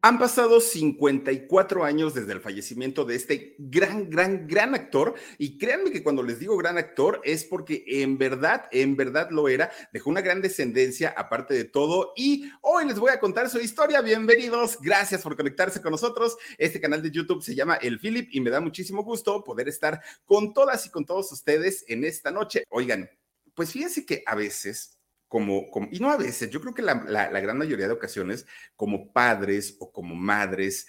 [0.00, 5.14] Han pasado 54 años desde el fallecimiento de este gran, gran, gran actor.
[5.38, 9.48] Y créanme que cuando les digo gran actor es porque en verdad, en verdad lo
[9.48, 9.72] era.
[9.92, 12.12] Dejó una gran descendencia aparte de todo.
[12.16, 14.00] Y hoy les voy a contar su historia.
[14.00, 14.78] Bienvenidos.
[14.80, 16.36] Gracias por conectarse con nosotros.
[16.58, 20.00] Este canal de YouTube se llama El Philip y me da muchísimo gusto poder estar
[20.24, 22.62] con todas y con todos ustedes en esta noche.
[22.68, 23.10] Oigan,
[23.52, 24.97] pues fíjense que a veces
[25.28, 29.76] como, y no a veces, yo creo que la, gran mayoría de ocasiones, como padres
[29.78, 30.86] o como madres,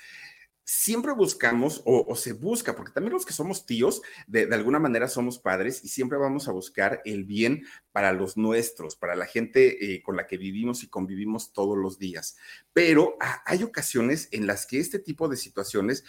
[0.63, 5.39] siempre buscamos o, se busca, porque también los que somos tíos, de, alguna manera somos
[5.39, 10.03] padres y siempre vamos a buscar el bien para los nuestros, para la gente eh,
[10.03, 12.37] con la que vivimos y convivimos todos los días.
[12.71, 16.05] Pero hay ocasiones en las que este tipo de situaciones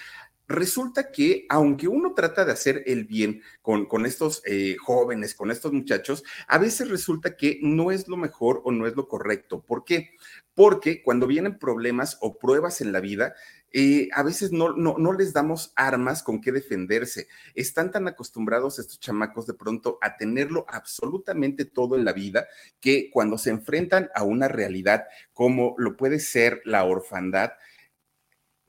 [0.50, 5.50] resulta que aunque uno trata de hacer el bien con, con estos eh, jóvenes, con
[5.50, 9.62] estos muchachos, a veces resulta que no es lo mejor o no es lo correcto.
[9.62, 10.10] ¿Por qué?
[10.54, 13.34] Porque cuando vienen problemas o pruebas en la vida,
[13.72, 17.28] eh, a veces no, no, no, les damos armas con qué defenderse.
[17.54, 22.48] Están tan acostumbrados estos chamacos de pronto a tenerlo absolutamente todo en la vida
[22.80, 27.52] que cuando se enfrentan a una realidad como lo puede ser la orfandad,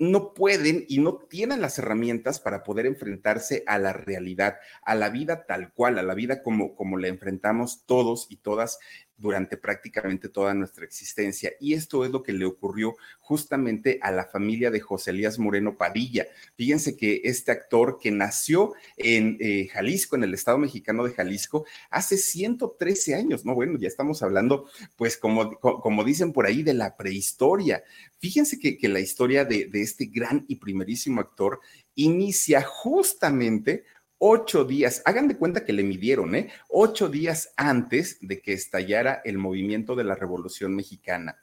[0.01, 5.09] no pueden y no tienen las herramientas para poder enfrentarse a la realidad, a la
[5.09, 8.79] vida tal cual, a la vida como, como la enfrentamos todos y todas
[9.22, 11.52] durante prácticamente toda nuestra existencia.
[11.59, 15.78] Y esto es lo que le ocurrió justamente a la familia de José Elías Moreno
[15.78, 16.26] Padilla.
[16.56, 21.66] Fíjense que este actor que nació en eh, Jalisco, en el estado mexicano de Jalisco,
[21.90, 23.54] hace 113 años, ¿no?
[23.54, 24.66] Bueno, ya estamos hablando,
[24.96, 27.84] pues como, como dicen por ahí, de la prehistoria.
[28.20, 31.60] Fíjense que, la historia de, de este gran y primerísimo actor
[31.96, 33.84] inicia justamente
[34.24, 36.52] ocho días, hagan de cuenta que le midieron, ¿eh?
[36.70, 41.40] Ocho días antes de que estallara el movimiento de la Revolución Mexicana.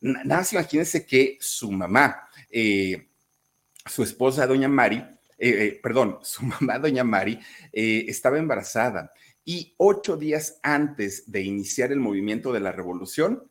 [0.00, 3.08] Nada más imagínense que su mamá, eh,
[3.84, 5.08] su esposa, doña Mari, eh,
[5.38, 7.40] eh, perdón, su mamá, doña Mari,
[7.72, 9.12] estaba embarazada
[9.44, 13.50] y ocho días antes de iniciar el movimiento de la Revolución,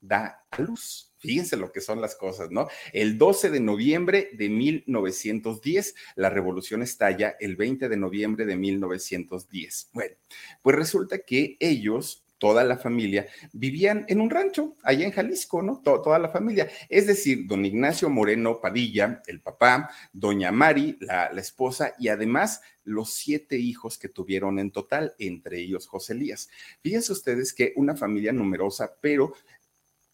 [0.00, 1.11] da a luz.
[1.22, 2.66] Fíjense lo que son las cosas, ¿no?
[2.92, 9.90] El 12 de noviembre de 1910, la revolución estalla el 20 de noviembre de 1910.
[9.92, 10.16] Bueno,
[10.62, 15.80] pues resulta que ellos toda la familia, vivían en un rancho allá en Jalisco, ¿no?
[15.80, 16.68] toda la familia.
[16.88, 22.60] Es decir, don Ignacio Moreno Padilla, el papá, doña Mari, la, la, esposa, y además
[22.82, 26.48] los siete hijos que tuvieron en total, entre ellos José Elías.
[26.80, 29.34] Fíjense ustedes que una familia numerosa, pero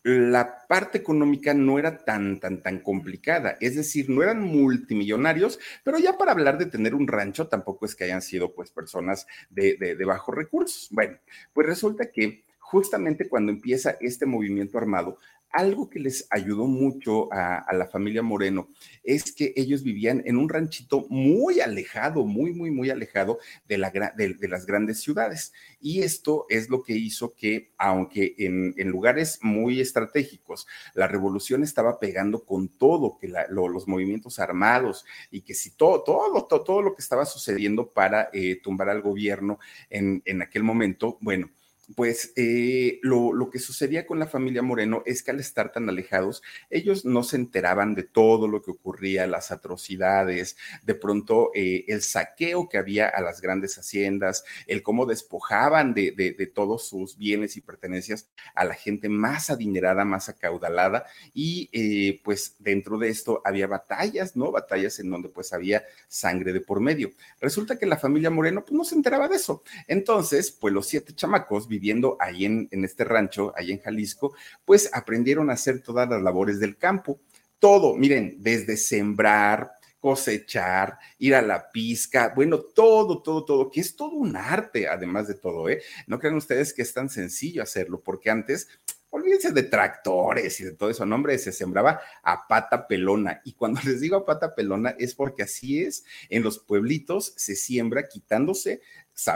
[0.02, 3.56] la parte económica no era tan, tan, tan complicada.
[3.60, 7.94] Es decir, no eran multimillonarios, pero ya para hablar de tener un rancho tampoco es
[7.94, 10.88] que hayan sido pues personas de, de, de bajos recursos.
[10.92, 11.18] Bueno,
[11.52, 15.18] pues resulta que justamente cuando empieza este movimiento armado,
[15.50, 18.68] algo que les ayudó mucho a, la familia Moreno
[19.02, 23.90] es que ellos vivían en un ranchito muy alejado, muy, muy, muy alejado de, la,
[23.90, 25.52] de, las grandes ciudades.
[25.80, 31.98] Y esto es lo que hizo que, aunque en, lugares muy estratégicos la revolución estaba
[31.98, 36.94] pegando con todo, que los movimientos armados y que si todo, todo, todo, todo lo
[36.94, 39.58] que estaba sucediendo para eh, tumbar al gobierno
[39.90, 41.50] en, en aquel momento, bueno,
[41.96, 45.88] pues eh, lo, lo, que sucedía con la familia Moreno es que al estar tan
[45.88, 51.84] alejados, ellos no se enteraban de todo lo que ocurría, las atrocidades, de pronto eh,
[51.88, 57.16] el saqueo que había a las grandes haciendas, el cómo despojaban de, de, todos sus
[57.16, 63.08] bienes y pertenencias a la gente más adinerada, más acaudalada, y eh, pues dentro de
[63.08, 64.50] esto había batallas, ¿no?
[64.50, 67.10] Batallas en donde pues había sangre de por medio.
[67.40, 69.62] Resulta que la familia Moreno pues no se enteraba de eso.
[69.86, 74.34] Entonces, pues los siete chamacos viviendo ahí en, este rancho, ahí en Jalisco,
[74.64, 77.20] pues aprendieron a hacer todas las labores del campo.
[77.60, 79.70] Todo, miren, desde sembrar,
[80.00, 85.28] cosechar, ir a la pizca, bueno, todo, todo, todo, que es todo un arte, además
[85.28, 85.82] de todo, ¿eh?
[86.08, 88.68] No crean ustedes que es tan sencillo hacerlo, porque antes
[89.10, 93.40] olvídense de tractores y de todo eso, no, hombre, se sembraba a pata pelona.
[93.44, 97.56] Y cuando les digo a pata pelona es porque así es, en los pueblitos se
[97.56, 98.80] siembra quitándose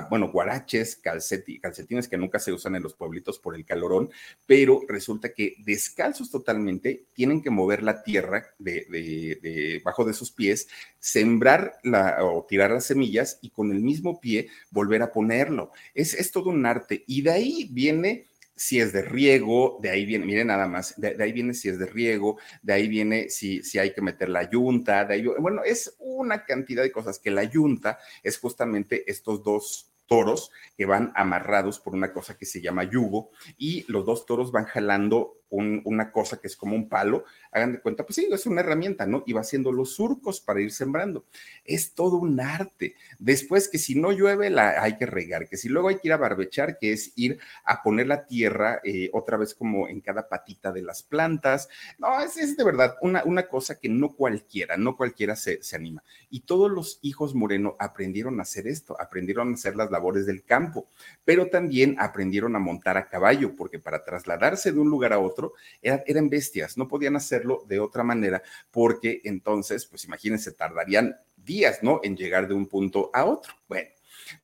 [0.08, 4.10] bueno, guaraches, calcetines que nunca se usan en los pueblitos por el calorón,
[4.46, 10.68] pero resulta que descalzos totalmente tienen que mover la tierra de, debajo de sus pies,
[10.98, 15.72] sembrar la, o tirar las semillas y con el mismo pie volver a ponerlo.
[15.94, 20.04] Es, es todo un arte y de ahí viene si es de riego, de ahí
[20.04, 23.62] viene, miren nada más, de, ahí viene si es de riego, de ahí viene si,
[23.62, 27.30] si hay que meter la yunta, de ahí, bueno, es una cantidad de cosas que
[27.30, 32.60] la yunta es justamente estos dos toros que van amarrados por una cosa que se
[32.60, 36.88] llama yugo y los dos toros van jalando un, una cosa que es como un
[36.88, 39.22] palo, hagan de cuenta, pues sí, es una herramienta, ¿no?
[39.26, 41.26] Y va haciendo los surcos para ir sembrando.
[41.64, 42.94] Es todo un arte.
[43.18, 46.14] Después que si no llueve, la hay que regar, que si luego hay que ir
[46.14, 50.28] a barbechar, que es ir a poner la tierra eh, otra vez como en cada
[50.28, 51.68] patita de las plantas.
[51.98, 55.76] No, es, es de verdad una, una, cosa que no cualquiera, no cualquiera se, se
[55.76, 56.02] anima.
[56.30, 60.44] Y todos los hijos Moreno aprendieron a hacer esto, aprendieron a hacer las labores del
[60.44, 60.88] campo,
[61.24, 65.41] pero también aprendieron a montar a caballo, porque para trasladarse de un lugar a otro,
[65.82, 72.00] eran bestias, no podían hacerlo de otra manera porque entonces, pues imagínense, tardarían días, ¿no?
[72.02, 73.54] En llegar de un punto a otro.
[73.68, 73.88] Bueno,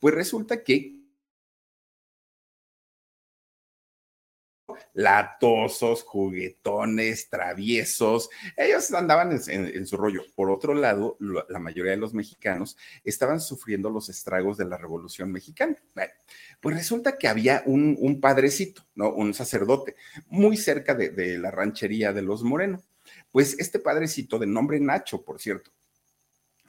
[0.01, 0.98] pues resulta que
[4.95, 8.31] latosos, juguetones, traviesos.
[8.57, 10.23] Ellos andaban en, su rollo.
[10.35, 11.17] Por otro lado,
[11.49, 15.77] la mayoría de los mexicanos estaban sufriendo los estragos de la Revolución Mexicana.
[15.95, 16.13] Bueno,
[16.61, 19.13] pues resulta que había un, padrecito, ¿no?
[19.13, 19.97] Un sacerdote,
[20.29, 22.83] muy cerca de la ranchería de los Moreno.
[23.31, 25.71] Pues este padrecito, de nombre Nacho, por cierto,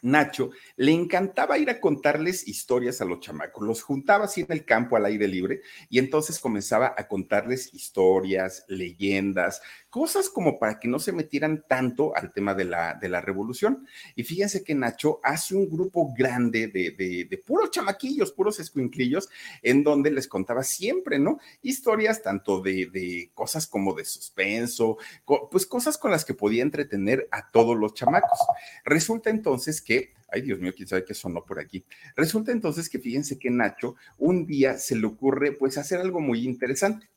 [0.02, 3.66] Nacho le encantaba ir a contarles historias a los chamacos.
[3.66, 8.66] Los juntaba así en el campo al aire libre y entonces comenzaba a contarles historias,
[8.68, 13.22] leyendas, cosas como para que no se metieran tanto al tema de la, de la
[13.22, 13.88] revolución.
[14.16, 19.30] Y fíjense que Nacho hace un grupo grande de, de, puros chamaquillos, puros escuinclillos,
[19.62, 21.40] en donde les contaba siempre, ¿no?
[21.62, 24.98] Historias tanto de, de cosas como de suspenso,
[25.50, 28.40] pues cosas con las que podía entretener a todos los chamacos.
[28.84, 29.89] Resulta entonces que
[30.32, 31.84] ay Dios mío, quién sabe qué sonó por aquí.
[32.16, 36.46] Resulta entonces que fíjense que Nacho un día se le ocurre pues hacer algo muy
[36.46, 37.10] interesante.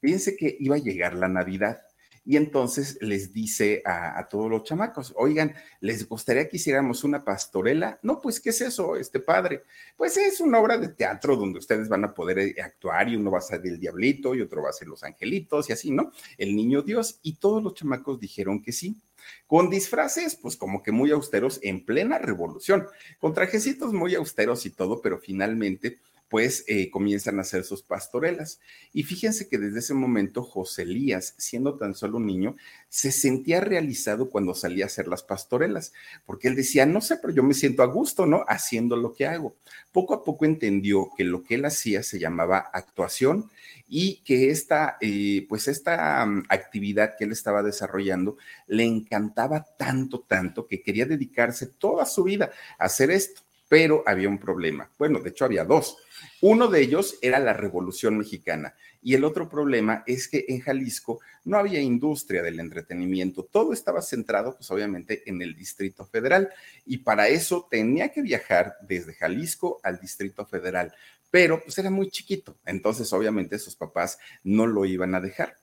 [0.00, 1.80] Fíjense que iba a llegar la Navidad
[2.24, 7.24] y entonces les dice a, a, todos los chamacos, oigan, ¿les gustaría que hiciéramos una
[7.24, 7.98] pastorela?
[8.02, 9.64] No, pues, ¿qué es eso, este padre?
[9.96, 13.30] Pues es una obra de teatro donde ustedes van a poder eh, actuar y uno
[13.30, 16.12] va a ser el diablito y otro va a ser los angelitos y así, ¿no?
[16.36, 17.20] El niño Dios.
[17.22, 19.00] Y todos los chamacos dijeron que sí
[19.46, 22.86] con disfraces, pues como que muy austeros en plena revolución,
[23.18, 25.98] con trajecitos muy austeros y todo, pero finalmente
[26.30, 28.60] pues eh, comienzan a hacer sus pastorelas.
[28.92, 32.56] Y fíjense que desde ese momento José Elías, siendo tan solo un niño,
[32.88, 35.92] se sentía realizado cuando salía a hacer las pastorelas,
[36.24, 38.44] porque él decía, no sé, pero yo me siento a gusto, ¿no?
[38.46, 39.56] Haciendo lo que hago.
[39.90, 43.50] Poco a poco entendió que lo que él hacía se llamaba actuación
[43.88, 48.36] y que esta, eh, pues esta um, actividad que él estaba desarrollando
[48.68, 53.42] le encantaba tanto, tanto, que quería dedicarse toda su vida a hacer esto.
[53.70, 54.90] Pero había un problema.
[54.98, 55.96] Bueno, de hecho había dos.
[56.40, 61.20] Uno de ellos era la Revolución Mexicana y el otro problema es que en Jalisco
[61.44, 66.50] no había industria del entretenimiento, todo estaba centrado pues obviamente en el Distrito Federal
[66.84, 70.92] y para eso tenía que viajar desde Jalisco al Distrito Federal,
[71.30, 75.56] pero pues era muy chiquito, entonces obviamente sus papás no lo iban a dejar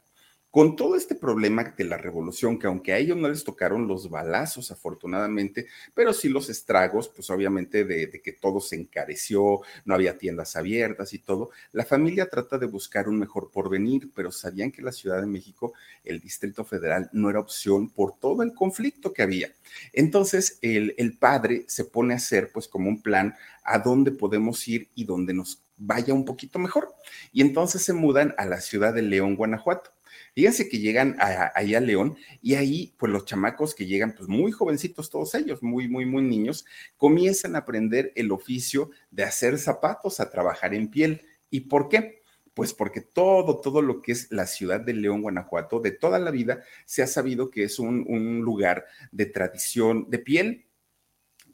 [0.57, 4.09] con todo este problema de la revolución, que aunque a ellos no les tocaron los
[4.09, 10.17] balazos, afortunadamente, pero sí los estragos, pues obviamente de, que todo se encareció, no había
[10.17, 14.81] tiendas abiertas y todo, la familia trata de buscar un mejor porvenir, pero sabían que
[14.81, 15.73] la Ciudad de México,
[16.03, 19.51] el Distrito Federal, no era opción por todo el conflicto que había.
[19.93, 24.67] Entonces, el, el padre se pone a hacer pues como un plan a dónde podemos
[24.67, 26.95] ir y dónde nos vaya un poquito mejor.
[27.31, 29.96] Y entonces se mudan a la ciudad de León, Guanajuato.
[30.37, 31.17] Fíjense que llegan
[31.55, 35.63] ahí a León y ahí, pues los chamacos que llegan, pues muy jovencitos todos ellos,
[35.63, 36.63] muy, muy, muy niños,
[36.95, 41.23] comienzan a aprender el oficio de hacer zapatos, a trabajar en piel.
[41.49, 42.21] ¿Y por qué?
[42.53, 46.29] Pues porque todo, todo lo que es la ciudad de León, Guanajuato, de toda la
[46.29, 50.66] vida, se ha sabido que es un, lugar de tradición de piel,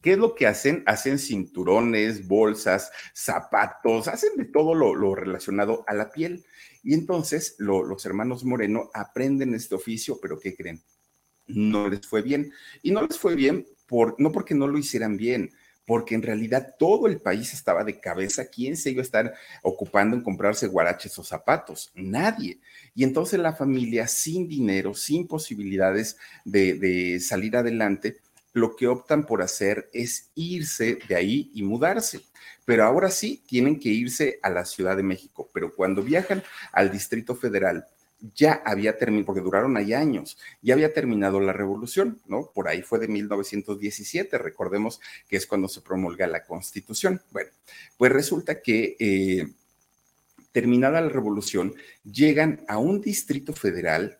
[0.03, 0.83] ¿Qué es lo que hacen?
[0.86, 6.45] Hacen cinturones, bolsas, zapatos, hacen de todo lo, relacionado a la piel.
[6.83, 10.83] Y entonces los hermanos Moreno aprenden este oficio, pero ¿qué creen?
[11.48, 12.51] No les fue bien.
[12.81, 15.51] Y no les fue bien por, no porque no lo hicieran bien,
[15.86, 18.48] porque en realidad todo el país estaba de cabeza.
[18.48, 21.93] ¿Quién se iba a estar ocupando en comprarse guaraches o zapatos?
[21.95, 22.60] Nadie.
[22.93, 28.17] Y entonces la familia sin dinero, sin posibilidades de, de salir adelante,
[28.53, 32.22] lo que optan por hacer es irse de ahí y mudarse.
[32.65, 35.50] Pero ahora sí tienen que irse a la Ciudad de México.
[35.53, 37.86] Pero cuando viajan al Distrito Federal,
[38.36, 42.51] ya había terminado, porque duraron ahí años, ya había terminado la revolución, ¿no?
[42.53, 47.22] Por ahí fue de 1917, recordemos que es cuando se promulga la constitución.
[47.31, 47.50] Bueno,
[47.98, 49.48] pues resulta que eh,
[50.53, 51.74] terminada la revolución,
[52.10, 54.19] llegan a un distrito federal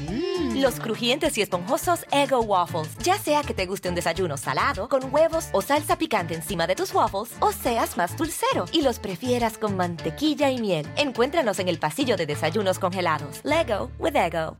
[0.00, 0.60] Mm.
[0.60, 2.96] Los crujientes y esponjosos Ego Waffles.
[3.02, 6.76] Ya sea que te guste un desayuno salado, con huevos o salsa picante encima de
[6.76, 10.86] tus waffles, o seas más dulcero y los prefieras con mantequilla y miel.
[10.96, 13.40] Encuéntranos en el pasillo de desayunos congelados.
[13.44, 14.56] Lego with Ego.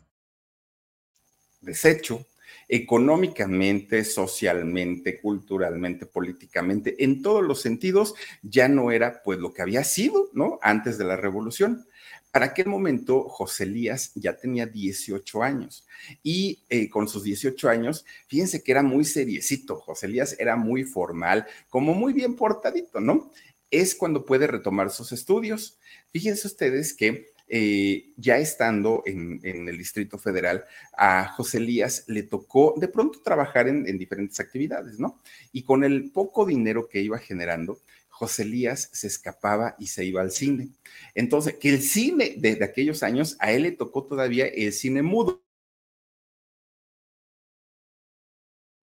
[1.60, 2.24] Desecho
[2.68, 9.84] económicamente, socialmente, culturalmente, políticamente, en todos los sentidos, ya no era pues lo que había
[9.84, 10.58] sido, ¿no?
[10.62, 11.86] Antes de la revolución.
[12.30, 15.86] Para aquel momento, José Elías ya tenía 18 años
[16.22, 20.84] y eh, con sus 18 años, fíjense que era muy seriecito, José Elías era muy
[20.84, 23.30] formal, como muy bien portadito, ¿no?
[23.70, 25.78] Es cuando puede retomar sus estudios.
[26.10, 30.64] Fíjense ustedes que eh, ya estando en, el Distrito Federal,
[30.96, 35.22] a José Elías le tocó de pronto trabajar en, en diferentes actividades, ¿no?
[35.52, 37.80] Y con el poco dinero que iba generando,
[38.18, 40.70] José Elías se escapaba y se iba al cine.
[41.14, 45.40] Entonces, que el cine de, aquellos años, a él le tocó todavía el cine mudo.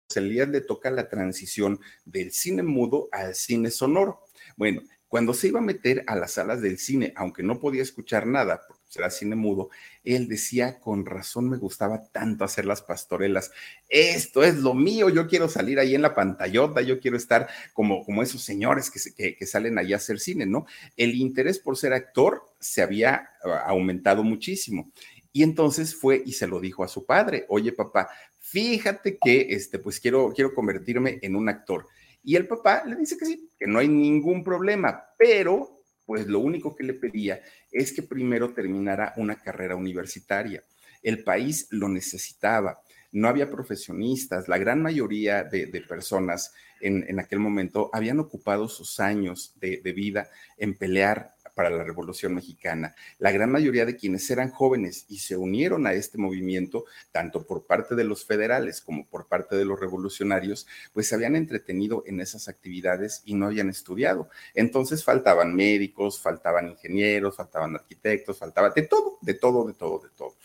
[0.07, 4.23] José Elías le toca la transición del cine mudo al cine sonoro.
[4.55, 8.27] Bueno, cuando se iba a meter a las salas del cine, aunque no podía escuchar
[8.27, 8.61] nada,
[8.93, 9.69] será cine mudo,
[10.03, 13.51] él decía, con razón me gustaba tanto hacer las pastorelas,
[13.89, 18.05] esto es lo mío, yo quiero salir ahí en la pantallota, yo quiero estar como,
[18.05, 20.67] como esos señores que, que, salen allá a hacer cine, ¿no?
[20.95, 24.91] El interés por ser actor se había ah, aumentado muchísimo.
[25.31, 28.09] Y entonces fue y se lo dijo a su padre, oye papá,
[28.39, 31.87] fíjate que este, pues quiero, quiero convertirme en un actor.
[32.23, 36.39] Y el papá le dice que sí, que no hay ningún problema, pero pues lo
[36.39, 37.41] único que le pedía
[37.71, 40.63] es que primero terminara una carrera universitaria.
[41.01, 42.81] El país lo necesitaba.
[43.11, 44.47] No había profesionistas.
[44.47, 50.75] La gran mayoría de, personas en, aquel momento habían ocupado sus años de, vida en
[50.75, 52.95] pelear para la Revolución Mexicana.
[53.19, 57.65] La gran mayoría de quienes eran jóvenes y se unieron a este movimiento, tanto por
[57.65, 62.19] parte de los federales como por parte de los revolucionarios, pues se habían entretenido en
[62.19, 64.29] esas actividades y no habían estudiado.
[64.53, 70.09] Entonces faltaban médicos, faltaban ingenieros, faltaban arquitectos, faltaba de todo, de todo, de todo, de
[70.17, 70.35] todo.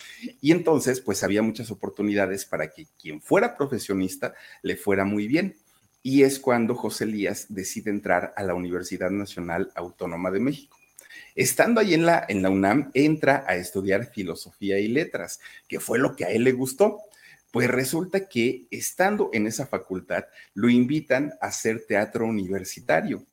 [0.40, 5.56] Y entonces, pues había muchas oportunidades para que quien fuera profesionista le fuera muy bien.
[6.02, 10.77] Y es cuando José Elías decide entrar a la Universidad Nacional Autónoma de México.
[11.34, 16.24] Estando ahí en la, UNAM, entra a estudiar filosofía y letras, que fue lo que
[16.24, 16.98] a él le gustó.
[17.50, 23.24] Pues resulta que estando en esa facultad, lo invitan a hacer teatro universitario.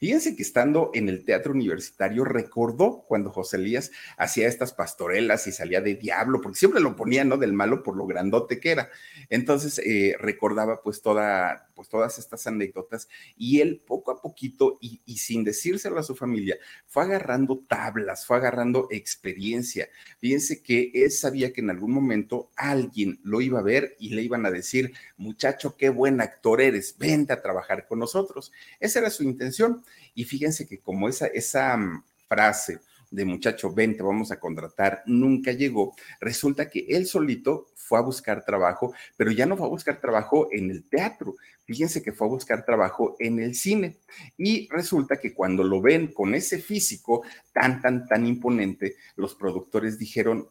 [0.00, 5.52] Fíjense que estando en el teatro universitario recordó cuando José Elías hacía estas pastorelas y
[5.52, 7.36] salía de diablo, porque siempre lo ponía, ¿no?
[7.36, 8.88] Del malo por lo grandote que era.
[9.28, 13.08] Entonces eh, recordaba pues, toda, pues todas estas anécdotas
[13.38, 18.36] y él poco a poquito y, sin decírselo a su familia, fue agarrando tablas, fue
[18.36, 19.88] agarrando experiencia.
[20.18, 24.20] Fíjense que él sabía que en algún momento alguien lo iba a ver y le
[24.20, 28.52] iban a decir, muchacho, qué buen actor eres, vente a trabajar con nosotros.
[28.78, 29.82] Esa era su intención.
[30.14, 32.80] Y fíjense que como esa, esa mm, frase
[33.10, 35.94] de muchacho, ven, te vamos a contratar, nunca llegó.
[36.20, 40.48] Resulta que él solito fue a buscar trabajo, pero ya no fue a buscar trabajo
[40.52, 41.34] en el teatro.
[41.64, 43.98] Fíjense que fue a buscar trabajo en el cine.
[44.36, 49.98] Y resulta que cuando lo ven con ese físico tan, tan, tan imponente, los productores
[49.98, 50.48] dijeron,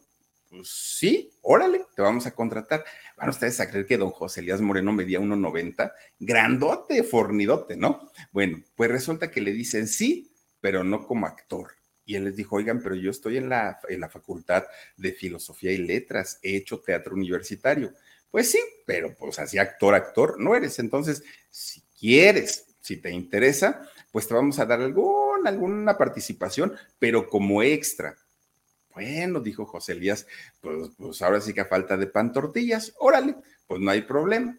[0.50, 2.84] pues sí, órale, te vamos a contratar.
[3.16, 8.10] Van ustedes a creer que don José Elías Moreno medía 1,90, grandote, fornidote, ¿no?
[8.32, 11.79] Bueno, pues resulta que le dicen sí, pero no como actor.
[12.10, 14.64] Y él les dijo, oigan, pero yo estoy en la, en la Facultad
[14.96, 17.94] de Filosofía y Letras, he hecho teatro universitario.
[18.32, 20.80] Pues sí, pero pues así actor, actor no eres.
[20.80, 27.28] Entonces, si quieres, si te interesa, pues te vamos a dar algún, alguna participación, pero
[27.28, 28.16] como extra.
[28.92, 30.26] Bueno, dijo José Elías,
[30.60, 33.36] pues, pues ahora sí que a falta de pan tortillas, órale,
[33.68, 34.58] pues no hay problema.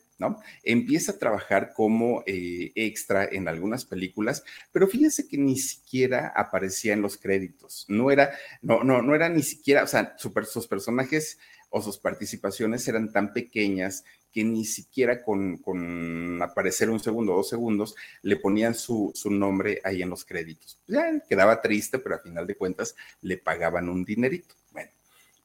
[0.63, 6.93] Empieza a trabajar como eh, extra en algunas películas, pero fíjense que ni siquiera aparecía
[6.93, 11.39] en los créditos, no era, no, no, no era ni siquiera, o sea, sus personajes
[11.69, 17.37] o sus participaciones eran tan pequeñas que ni siquiera con, con aparecer un segundo o
[17.37, 20.79] dos segundos le ponían su, su, nombre ahí en los créditos.
[20.87, 24.55] Ya quedaba triste, pero a final de cuentas le pagaban un dinerito.
[24.71, 24.91] Bueno,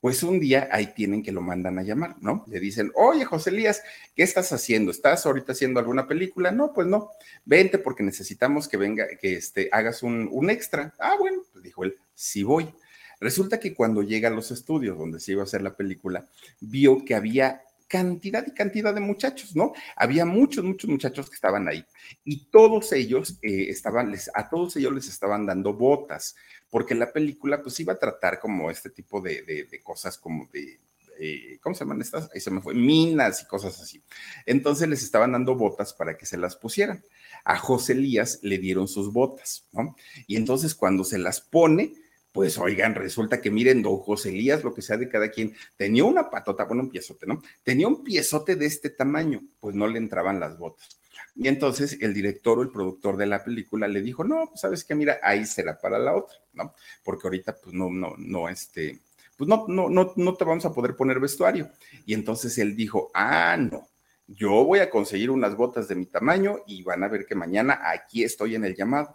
[0.07, 2.45] pues un día ahí tienen que lo mandan a llamar, ¿no?
[2.47, 3.83] Le dicen, oye, José Elías,
[4.15, 4.93] ¿qué estás haciendo?
[4.93, 6.53] ¿Estás ahorita haciendo alguna película?
[6.53, 7.11] No, pues no,
[7.45, 10.95] vente porque necesitamos que venga, que este, hagas un, un extra.
[11.01, 12.73] Ah, bueno, pues dijo él, sí voy.
[13.19, 16.25] Resulta que cuando llega a los estudios donde se iba a hacer la película,
[16.61, 19.73] vio que había cantidad y cantidad de muchachos, ¿no?
[19.97, 21.85] Había muchos, muchos muchachos que estaban ahí
[22.25, 26.37] y todos ellos eh, estaban, les, a todos ellos les estaban dando botas,
[26.71, 30.81] porque la película pues iba a tratar como este tipo de, de, cosas como de,
[31.19, 32.31] eh, ¿cómo se llaman estas?
[32.35, 34.03] Ahí se me fue, minas y cosas así.
[34.45, 37.03] Entonces les estaban dando botas para que se las pusieran.
[37.45, 39.97] A José Elías le dieron sus botas, ¿no?
[40.27, 41.95] Y entonces cuando se las pone,
[42.33, 46.05] pues oigan, resulta que miren, don José Elías, lo que sea de cada quien, tenía
[46.05, 47.43] una patota, bueno, un piezote, ¿no?
[47.63, 51.01] Tenía un piezote de este tamaño, pues no le entraban las botas.
[51.37, 54.85] Y entonces el director o el productor de la película le dijo, no, pues sabes
[54.85, 56.75] que mira, ahí será para la otra, ¿no?
[57.05, 59.00] Porque ahorita pues no, no, no, este,
[59.37, 61.71] pues no, no, no, no te vamos a poder poner vestuario.
[62.07, 63.87] Y entonces él dijo, ah, no,
[64.26, 67.81] yo voy a conseguir unas botas de mi tamaño y van a ver que mañana
[67.85, 69.14] aquí estoy en el llamado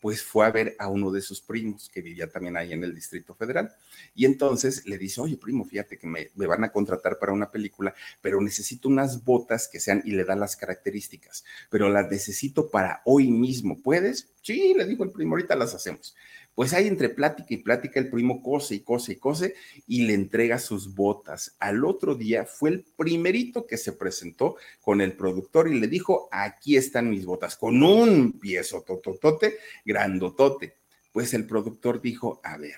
[0.00, 2.94] pues fue a ver a uno de sus primos que vivía también ahí en el
[2.94, 3.72] Distrito Federal.
[4.14, 7.94] Y entonces le dice, oye, primo, fíjate que me, van a contratar para una película,
[8.20, 13.02] pero necesito unas botas que sean, y le da las características, pero las necesito para
[13.04, 13.80] hoy mismo.
[13.80, 14.28] ¿Puedes?
[14.42, 16.16] Sí, le dijo el primo, ahorita las hacemos.
[16.60, 19.54] Pues ahí entre plática y plática el primo cose y cose y cose
[19.86, 21.56] y le entrega sus botas.
[21.58, 26.28] Al otro día fue el primerito que se presentó con el productor y le dijo,
[26.30, 30.76] aquí están mis botas, con un piezo tototote, grandotote.
[31.12, 32.76] Pues el productor dijo, a ver,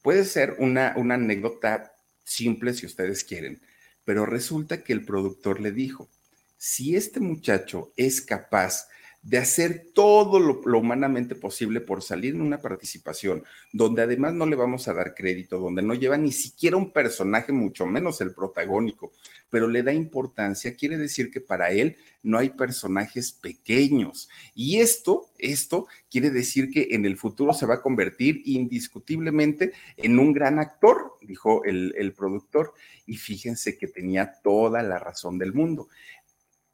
[0.00, 3.60] puede ser una, una anécdota simple si ustedes quieren,
[4.06, 6.08] pero resulta que el productor le dijo,
[6.56, 8.88] si este muchacho es capaz
[9.28, 14.56] de hacer todo lo, humanamente posible por salir en una participación donde además no le
[14.56, 19.12] vamos a dar crédito, donde no lleva ni siquiera un personaje, mucho menos el protagónico,
[19.50, 24.30] pero le da importancia, quiere decir que para él no hay personajes pequeños.
[24.54, 30.18] Y esto, esto quiere decir que en el futuro se va a convertir indiscutiblemente en
[30.18, 32.72] un gran actor, dijo el, el productor.
[33.06, 35.88] Y fíjense que tenía toda la razón del mundo.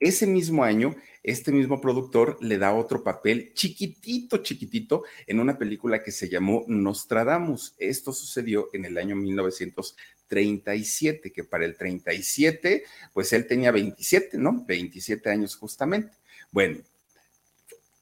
[0.00, 6.02] Ese mismo año, este mismo productor le da otro papel chiquitito, chiquitito en una película
[6.02, 7.74] que se llamó Nostradamus.
[7.78, 14.64] Esto sucedió en el año 1937, que para el 37, pues él tenía 27, ¿no?
[14.66, 16.16] 27 años justamente.
[16.50, 16.78] Bueno,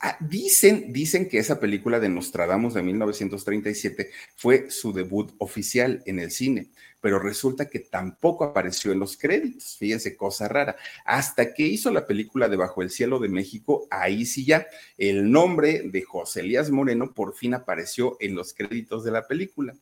[0.01, 6.19] ah, Dicen, dicen que esa película de Nostradamus de 1937 fue su debut oficial en
[6.19, 6.71] el cine
[7.03, 9.77] pero resulta que tampoco apareció en los créditos.
[9.77, 10.77] Fíjense, cosa rara.
[11.05, 15.31] Hasta que hizo la película de Bajo el Cielo de México, ahí sí ya el
[15.31, 19.75] nombre de José Elías Moreno por fin apareció en los créditos de la película.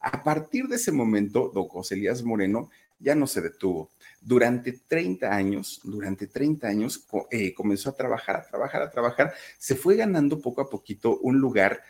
[0.00, 3.90] A partir de ese momento, don José Elías Moreno ya no se detuvo.
[4.20, 9.34] Durante 30 años, durante 30 años eh, comenzó a trabajar, a trabajar, a trabajar.
[9.58, 11.82] Se fue ganando poco a poquito un lugar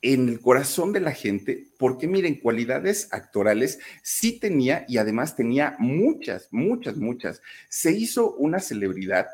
[0.00, 5.76] en el corazón de la gente, porque miren, cualidades actorales sí tenía y además tenía
[5.78, 7.42] muchas, muchas, muchas.
[7.68, 9.26] Se hizo una celebridad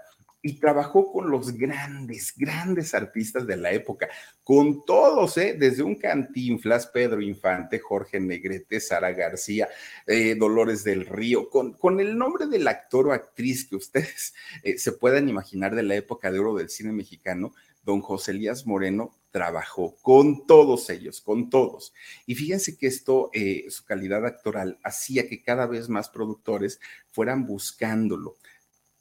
[0.46, 4.11] y trabajó con los grandes, grandes artistas de la época,
[4.42, 5.57] con todos, ¿eh?
[5.59, 9.70] desde un Cantinflas, Pedro Infante, Jorge Negrete, Sara García,
[10.07, 14.77] eh, Dolores del Río, con, con, el nombre del actor o actriz que ustedes eh,
[14.77, 19.14] se puedan imaginar de la época de oro del cine mexicano, don José Elías Moreno
[19.31, 21.92] trabajó con todos ellos, con todos.
[22.25, 27.44] Y fíjense que esto, eh, su calidad actoral, hacía que cada vez más productores fueran
[27.44, 28.37] buscándolo.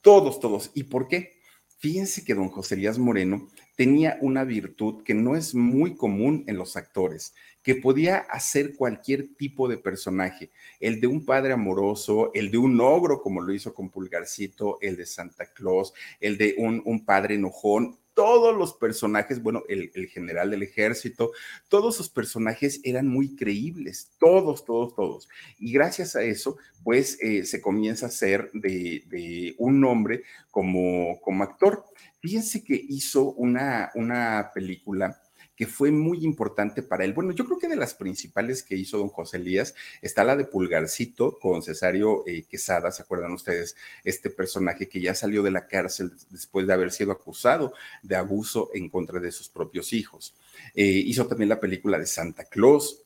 [0.00, 0.70] Todos, todos.
[0.74, 1.38] ¿Y por qué?
[1.78, 6.56] Fíjense que don José Elías Moreno tenía una virtud que no es muy común en
[6.56, 12.50] los actores, que podía hacer cualquier tipo de personaje, el de un padre amoroso, el
[12.50, 16.82] de un ogro, como lo hizo con Pulgarcito, el de Santa Claus, el de un,
[16.84, 21.32] un padre enojón, todos los personajes, bueno, el, general del ejército,
[21.68, 25.28] todos sus personajes eran muy creíbles, todos, todos, todos.
[25.58, 31.44] Y gracias a eso, pues eh, se comienza a ser de, un nombre como, como
[31.44, 31.84] actor.
[32.20, 35.20] Fíjense que hizo una, una película
[35.56, 37.12] que fue muy importante para él.
[37.12, 40.44] Bueno, yo creo que de las principales que hizo don José Elías está la de
[40.44, 43.76] Pulgarcito con Cesario eh, Quesada, ¿se acuerdan ustedes?
[44.02, 48.70] Este personaje que ya salió de la cárcel después de haber sido acusado de abuso
[48.74, 50.34] en contra de sus propios hijos.
[50.74, 53.00] Eh, hizo también la película de Santa Claus,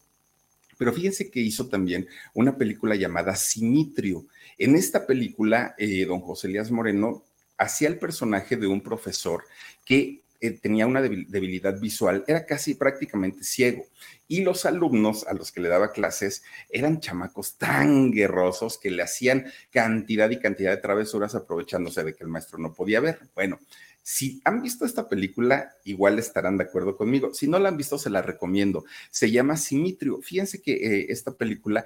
[0.79, 4.27] pero fíjense que hizo también una película llamada Simitrio.
[4.57, 7.25] En esta película, eh, don José Elías Moreno
[7.59, 9.45] hacía el personaje de un profesor
[9.85, 13.85] que eh, tenía una debilidad visual, era casi prácticamente ciego.
[14.27, 19.03] Y los alumnos a los que le daba clases eran chamacos tan guerrosos que le
[19.03, 23.21] hacían cantidad y cantidad de travesuras aprovechándose de que el maestro no podía ver.
[23.35, 23.59] Bueno,
[24.03, 27.35] si han visto esta película, igual estarán de acuerdo conmigo.
[27.35, 28.85] Si no la han visto, se la recomiendo.
[29.11, 30.23] Se llama Simitrio.
[30.23, 31.85] Fíjense que eh, esta película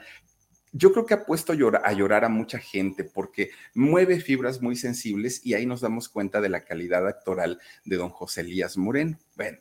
[0.72, 5.44] yo creo que ha puesto a llorar, a mucha gente porque mueve fibras muy sensibles
[5.44, 9.18] y ahí nos damos cuenta de la calidad actoral de don José Elías Moreno.
[9.36, 9.58] Bueno,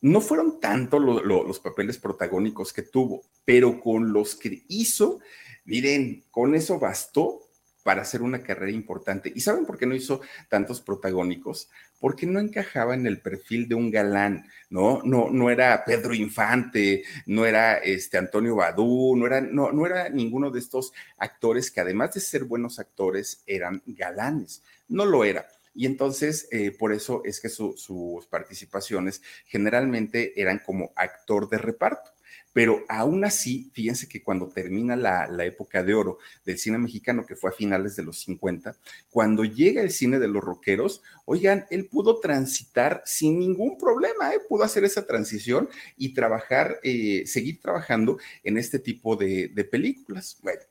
[0.00, 5.18] no fueron tanto los papeles protagónicos que tuvo, pero con los que hizo,
[5.64, 7.47] miren, con eso bastó
[7.88, 9.32] para hacer una carrera importante.
[9.34, 10.20] ¿Y saben por qué no hizo
[10.50, 11.70] tantos protagónicos?
[11.98, 15.00] Porque no encajaba en el perfil de un galán, ¿no?
[15.04, 20.10] No, no era Pedro Infante, no era este Antonio Badú, no era, no, no era
[20.10, 24.62] ninguno de estos actores que además de ser buenos actores eran galanes.
[24.86, 25.48] No lo era.
[25.74, 32.10] Y entonces, eh, por eso es que sus participaciones generalmente eran como actor de reparto.
[32.52, 37.36] Pero aún así, fíjense que cuando termina la, época de oro del cine mexicano, que
[37.36, 38.76] fue a finales de los 50,
[39.10, 44.40] cuando llega el cine de los rockeros, oigan, él pudo transitar sin ningún problema, ¿eh?
[44.48, 50.38] pudo hacer esa transición y trabajar, eh, seguir trabajando en este tipo de, películas.
[50.42, 50.62] Bueno,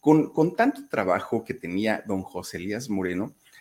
[0.00, 3.34] con, con tanto trabajo que tenía don José Elías Moreno,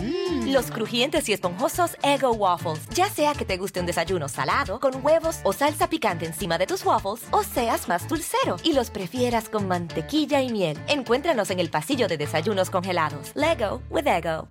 [0.00, 0.52] Mm.
[0.52, 2.80] Los crujientes y esponjosos Ego Waffles.
[2.94, 6.66] Ya sea que te guste un desayuno salado, con huevos o salsa picante encima de
[6.66, 10.78] tus waffles, o seas más dulcero y los prefieras con mantequilla y miel.
[10.88, 13.32] Encuéntranos en el pasillo de desayunos congelados.
[13.34, 14.48] Lego with Ego.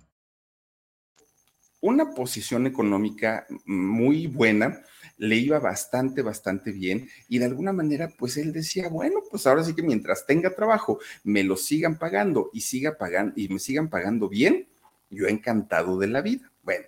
[1.80, 4.82] Una posición económica muy buena
[5.18, 9.62] le iba bastante, bastante bien y de alguna manera pues él decía, bueno, pues ahora
[9.62, 13.90] sí que mientras tenga trabajo, me lo sigan pagando y siga pagando y me sigan
[13.90, 14.66] pagando bien,
[15.10, 16.52] yo encantado de la vida.
[16.62, 16.86] Bueno,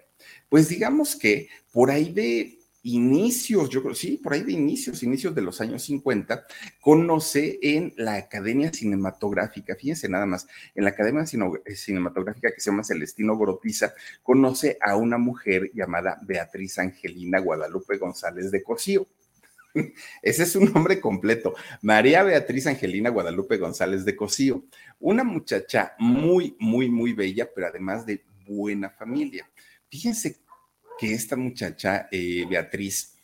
[0.49, 5.35] pues digamos que por ahí de inicios, yo creo, sí, por ahí de inicios, inicios
[5.35, 6.47] de los años 50,
[6.81, 12.85] conoce en la Academia Cinematográfica, fíjense nada más, en la Academia Cinematográfica que se llama
[12.85, 19.07] Celestino Gorotiza, conoce a una mujer llamada Beatriz Angelina Guadalupe González de Cosío.
[20.23, 24.65] Ese es su nombre completo, María Beatriz Angelina Guadalupe González de Cosío,
[24.99, 29.49] una muchacha muy, muy, muy bella, pero además de buena familia.
[29.89, 30.37] Fíjense
[30.99, 33.15] que esta muchacha, eh, Beatriz,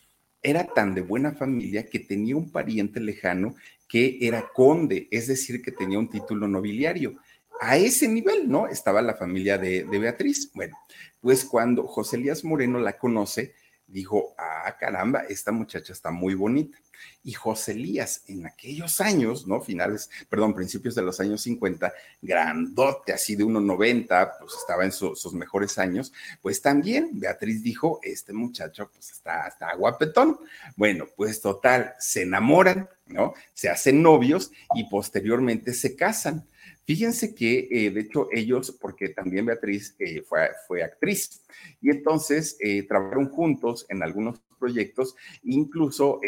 [0.43, 3.55] era tan de buena familia que tenía un pariente lejano
[3.89, 7.17] que era conde, es decir, que tenía un título nobiliario.
[7.61, 8.67] A ese nivel, ¿no?
[8.67, 10.51] Estaba la familia de, de Beatriz.
[10.55, 10.77] Bueno,
[11.21, 13.55] pues cuando José Elías Moreno la conoce,
[13.87, 16.79] dijo, ah, caramba, esta muchacha está muy bonita.
[17.23, 19.61] Y José Elías, en aquellos años, ¿no?
[19.61, 25.33] Finales, perdón, principios de los años 50, grandote, así de 1,90, pues estaba en sus
[25.35, 30.39] mejores años, pues también Beatriz dijo, este muchacho, pues está, está guapetón.
[30.77, 33.35] Bueno, pues total, se enamoran, ¿no?
[33.53, 36.47] Se hacen novios y posteriormente se casan.
[36.87, 41.43] Fíjense que, eh, de hecho, ellos, porque también Beatriz eh, fue, actriz,
[41.81, 46.21] y entonces eh, trabajaron juntos en algunos proyectos, incluso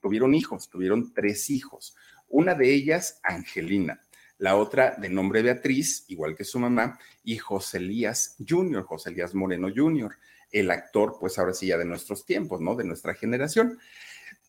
[0.00, 1.96] tuvieron hijos, tuvieron tres hijos.
[2.28, 4.00] Una de ellas, Angelina,
[4.38, 9.34] la otra de nombre Beatriz, igual que su mamá, y José Elías Jr., José Elías
[9.34, 10.16] Moreno Jr.
[10.52, 12.76] el actor, pues ahora sí ya de nuestros tiempos, ¿no?
[12.76, 13.78] De nuestra generación.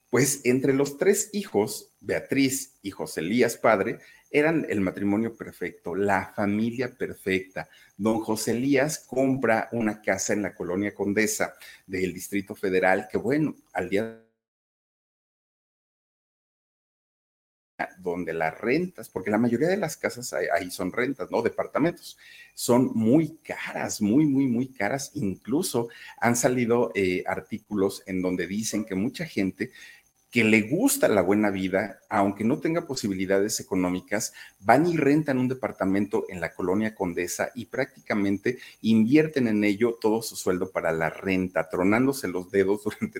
[0.09, 3.99] Pues entre los tres hijos, Beatriz y José Elías padre,
[4.31, 7.69] eran el matrimonio perfecto, la familia perfecta.
[7.95, 13.55] Don José Elías compra una casa en la colonia Condesa del Distrito Federal, que bueno,
[13.73, 14.23] al día
[17.99, 21.41] donde las rentas, porque la mayoría de las casas ahí, son rentas, ¿no?
[21.41, 22.17] Departamentos,
[22.53, 25.11] son muy caras, muy, muy, muy caras.
[25.13, 29.71] Incluso han salido eh, artículos en donde dicen que mucha gente
[30.38, 35.47] que le gusta la buena vida, aunque no tenga posibilidades económicas, van y rentan un
[35.47, 41.10] departamento en la colonia Condesa y prácticamente invierten en ello todo su sueldo para la
[41.10, 43.19] renta, tronándose los dedos durante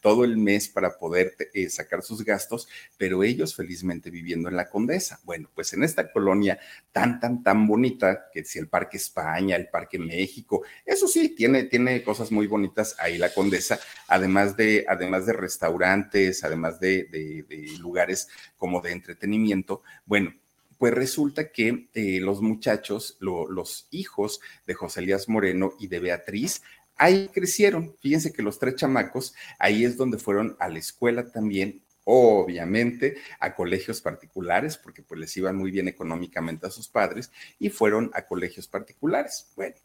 [0.00, 4.70] todo el mes para poder eh, sacar sus gastos, pero ellos felizmente viviendo en la
[4.70, 5.20] Condesa.
[5.24, 6.58] Bueno, pues en esta colonia
[6.92, 11.64] tan, tan, tan bonita, que si el Parque España, el Parque México, eso sí, tiene,
[11.64, 17.44] tiene cosas muy bonitas ahí la Condesa, además de, además de restaurantes, además de,
[17.80, 19.82] lugares como de entretenimiento.
[20.06, 20.34] Bueno,
[20.78, 26.62] pues resulta que eh, los muchachos, los hijos de José Elías Moreno y de Beatriz,
[26.96, 27.94] ahí crecieron.
[28.00, 33.54] Fíjense que los tres chamacos, ahí es donde fueron a la escuela también, obviamente a
[33.54, 38.22] colegios particulares, porque pues les iban muy bien económicamente a sus padres, y fueron a
[38.22, 39.48] colegios particulares.
[39.56, 39.76] Bueno,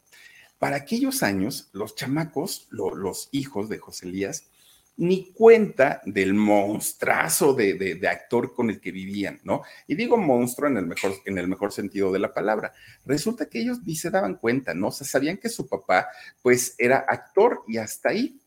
[0.58, 4.44] para aquellos años, los chamacos, los hijos de José Elías,
[4.96, 9.62] ni cuenta del monstruazo de, actor con el que vivían, ¿no?
[9.86, 12.72] Y digo monstruo en el, mejor, en el mejor sentido de la palabra.
[13.04, 14.88] Resulta que ellos ni se daban cuenta, ¿no?
[14.88, 16.08] O sea, sabían que su papá,
[16.42, 18.40] pues, era actor y hasta ahí.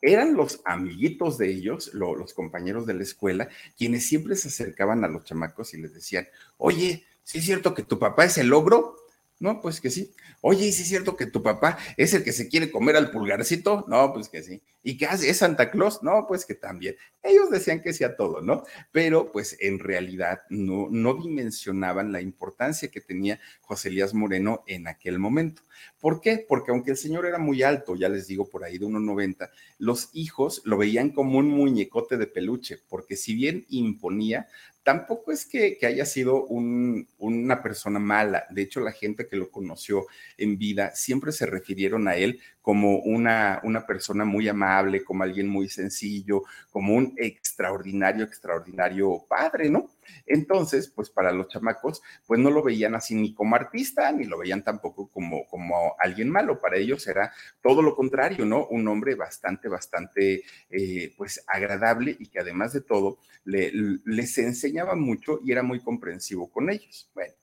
[0.00, 5.08] Eran los amiguitos de ellos, los compañeros de la escuela, quienes siempre se acercaban a
[5.08, 8.96] los chamacos y les decían, oye, ¿sí es cierto que tu papá es el logro?
[9.42, 10.12] No, pues que sí.
[10.40, 13.10] Oye, ¿y si es cierto que tu papá es el que se quiere comer al
[13.10, 13.84] pulgarcito?
[13.88, 14.62] No, pues que sí.
[14.84, 15.28] ¿Y qué hace?
[15.28, 16.00] ¿Es Santa Claus?
[16.04, 16.94] No, pues que también.
[17.24, 18.62] Ellos decían que sí a todo, ¿no?
[18.92, 24.86] Pero pues en realidad no, no dimensionaban la importancia que tenía José Elías Moreno en
[24.86, 25.62] aquel momento.
[26.00, 26.44] ¿Por qué?
[26.48, 30.10] Porque aunque el señor era muy alto, ya les digo por ahí de 1,90, los
[30.12, 34.48] hijos lo veían como un muñecote de peluche, porque si bien imponía,
[34.82, 38.46] tampoco es que, haya sido una persona mala.
[38.50, 42.98] De hecho, la gente que lo conoció en vida siempre se refirieron a él como
[42.98, 49.90] una, una persona muy amable, como alguien muy sencillo, como un extraordinario, extraordinario padre, ¿no?
[50.26, 54.38] Entonces, pues para los chamacos, pues no lo veían así ni como artista, ni lo
[54.38, 56.58] veían tampoco como, como alguien malo.
[56.60, 58.66] Para ellos era todo lo contrario, ¿no?
[58.66, 65.40] Un hombre bastante, bastante, eh, pues agradable y que además de todo les enseñaba mucho
[65.44, 67.10] y era muy comprensivo con ellos.
[67.14, 67.34] Bueno.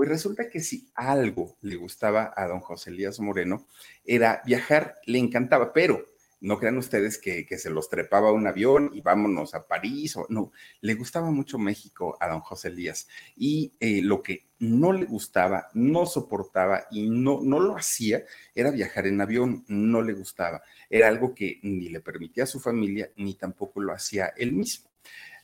[0.00, 3.66] Pues resulta que si algo le gustaba a don José Elías Moreno
[4.02, 6.09] era viajar, le encantaba, pero
[6.40, 10.16] no crean ustedes que, se los trepaba un avión y vámonos a París.
[10.16, 13.08] O, no, le gustaba mucho México a don José Elías.
[13.36, 18.24] Y eh, lo que no le gustaba, no soportaba y no, no lo hacía
[18.54, 19.64] era viajar en avión.
[19.68, 20.62] No le gustaba.
[20.88, 24.90] Era algo que ni le permitía a su familia ni tampoco lo hacía él mismo.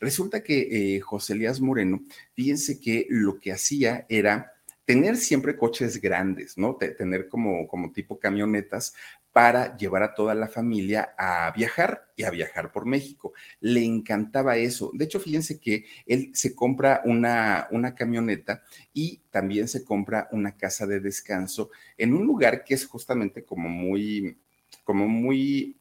[0.00, 2.02] Resulta que eh, José Elías Moreno,
[2.34, 4.55] fíjense que lo que hacía era
[4.86, 6.76] tener siempre coches grandes, ¿no?
[6.76, 8.94] Tener como, como tipo camionetas
[9.32, 13.34] para llevar a toda la familia a viajar y a viajar por México.
[13.60, 14.90] Le encantaba eso.
[14.94, 18.62] De hecho, fíjense que él se compra una, una camioneta
[18.94, 23.68] y también se compra una casa de descanso en un lugar que es justamente como
[23.68, 24.38] muy,
[24.84, 25.76] como muy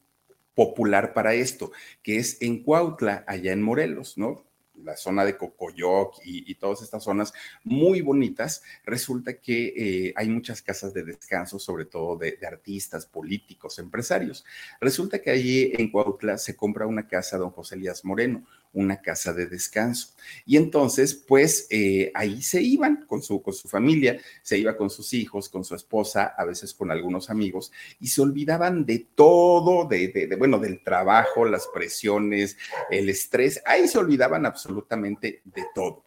[0.56, 4.46] popular para esto, que es en Cuautla, allá en Morelos, ¿no?
[4.84, 7.34] La zona de Cocoyoc y, todas estas zonas
[7.64, 13.80] muy bonitas, resulta que eh, hay muchas casas de descanso, sobre todo de, artistas, políticos,
[13.80, 14.46] empresarios.
[14.80, 19.34] Resulta que allí en Cuautla se compra una casa don José Elías Moreno, una casa
[19.34, 20.10] de descanso.
[20.46, 24.90] Y entonces, pues eh, ahí se iban con su, con su familia, se iba con
[24.90, 29.88] sus hijos, con su esposa, a veces con algunos amigos, y se olvidaban de todo,
[29.88, 32.58] de, bueno, del trabajo, las presiones,
[32.92, 36.06] el estrés, ahí se olvidaban absolutamente de todo.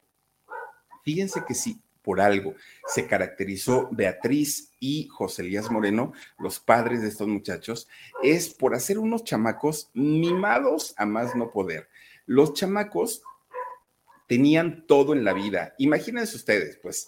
[1.02, 2.54] Fíjense que sí, por algo
[2.87, 7.87] se caracterizó Beatriz y José Elías Moreno, los padres de estos muchachos,
[8.22, 11.88] es por hacer unos chamacos mimados a más no poder.
[12.28, 13.22] Los chamacos
[14.26, 15.74] tenían todo en la vida.
[15.78, 17.06] Imagínense ustedes, pues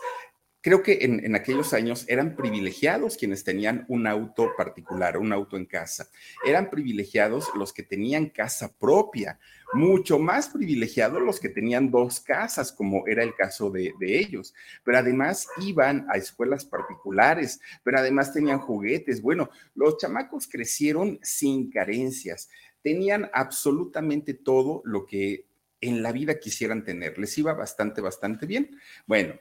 [0.63, 5.67] creo que en, aquellos años eran privilegiados quienes tenían un auto particular, un auto en
[5.67, 6.09] casa.
[6.43, 9.39] Eran privilegiados los que tenían casa propia,
[9.75, 14.55] mucho más privilegiados los que tenían dos casas, como era el caso de, ellos.
[14.85, 19.23] Pero además iban a escuelas particulares, pero además tenían juguetes.
[19.23, 22.49] Bueno, los chamacos crecieron sin carencias.
[22.83, 25.47] Tenían absolutamente todo lo que
[25.81, 27.19] en la vida quisieran tener.
[27.19, 28.79] Les iba bastante, bastante bien.
[29.07, 29.35] Bueno,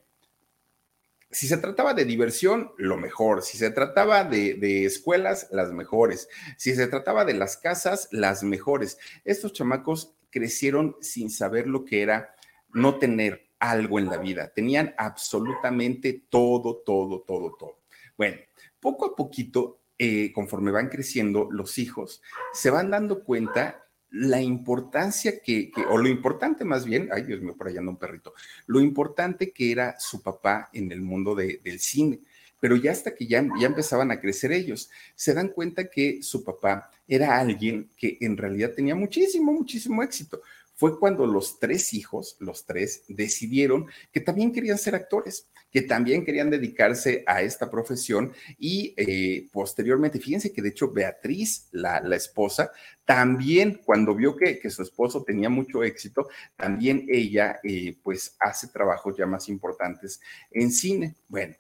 [1.31, 3.43] si se trataba de diversión, lo mejor.
[3.43, 6.27] Si se trataba de, escuelas, las mejores.
[6.57, 8.97] Si se trataba de las casas, las mejores.
[9.25, 12.35] Estos chamacos crecieron sin saber lo que era
[12.73, 14.51] no tener algo en la vida.
[14.53, 17.79] Tenían absolutamente todo, todo, todo, todo.
[18.17, 18.37] Bueno,
[18.79, 22.21] poco a poquito, eh, conforme van creciendo los hijos,
[22.53, 27.55] se van dando cuenta la importancia que, o lo importante más bien, ay Dios mío,
[27.57, 28.33] por allá anda un perrito,
[28.65, 32.21] lo importante que era su papá en el mundo del cine.
[32.61, 36.43] Pero ya hasta que ya, ya empezaban a crecer ellos, se dan cuenta que su
[36.43, 40.41] papá era alguien que en realidad tenía muchísimo, muchísimo éxito
[40.79, 46.23] fue cuando los tres hijos, los tres, decidieron que también querían ser actores, que también
[46.23, 52.71] querían dedicarse a esta profesión y eh, posteriormente, fíjense que de hecho Beatriz, la, esposa,
[53.03, 58.69] también cuando vio que, que, su esposo tenía mucho éxito, también ella eh, pues hace
[58.69, 61.15] trabajos ya más importantes en cine.
[61.27, 61.55] Bueno,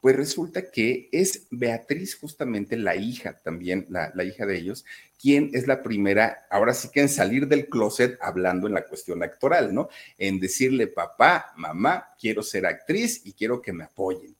[0.00, 4.84] pues resulta que es Beatriz justamente la hija también, la, hija de ellos,
[5.20, 9.22] quien es la primera, ahora sí que en salir del closet hablando en la cuestión
[9.22, 9.88] actoral, ¿no?
[10.16, 14.34] En decirle, papá, mamá, quiero ser actriz y quiero que me apoyen.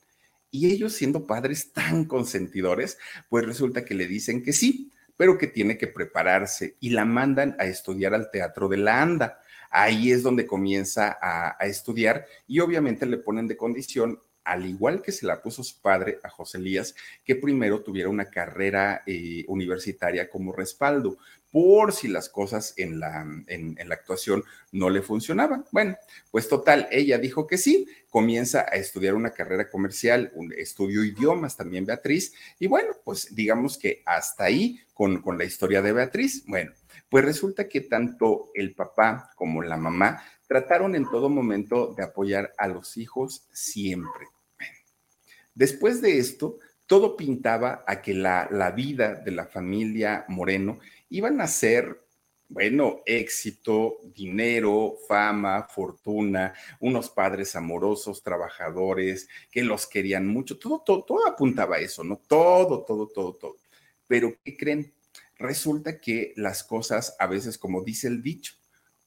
[0.50, 5.46] Y ellos siendo padres tan consentidores, pues resulta que le dicen que sí, pero que
[5.46, 9.40] tiene que prepararse y la mandan a estudiar al Teatro de la Anda.
[9.68, 15.12] Ahí es donde comienza a, estudiar y obviamente le ponen de condición al igual que
[15.12, 20.28] se la puso su padre a José Elías, que primero tuviera una carrera eh, universitaria
[20.28, 21.18] como respaldo,
[21.50, 25.64] por si las cosas en la, en, la actuación no le funcionaban.
[25.72, 25.96] Bueno,
[26.30, 31.56] pues total, ella dijo que sí, comienza a estudiar una carrera comercial, un estudio idiomas
[31.56, 36.44] también Beatriz, y bueno, pues digamos que hasta ahí con, con la historia de Beatriz.
[36.46, 36.72] Bueno,
[37.08, 42.52] pues resulta que tanto el papá como la mamá trataron en todo momento de apoyar
[42.58, 44.26] a los hijos siempre.
[45.54, 51.40] Después de esto, todo pintaba a que la, la vida de la familia Moreno iban
[51.40, 52.04] a ser
[52.48, 61.04] bueno, éxito, dinero, fama, fortuna, unos padres amorosos, trabajadores, que los querían mucho, todo, todo,
[61.04, 62.16] todo apuntaba a eso, ¿no?
[62.26, 63.56] Todo, todo, todo, todo.
[64.08, 64.92] Pero, ¿qué creen?
[65.36, 68.54] Resulta que las cosas, a veces, como dice el dicho,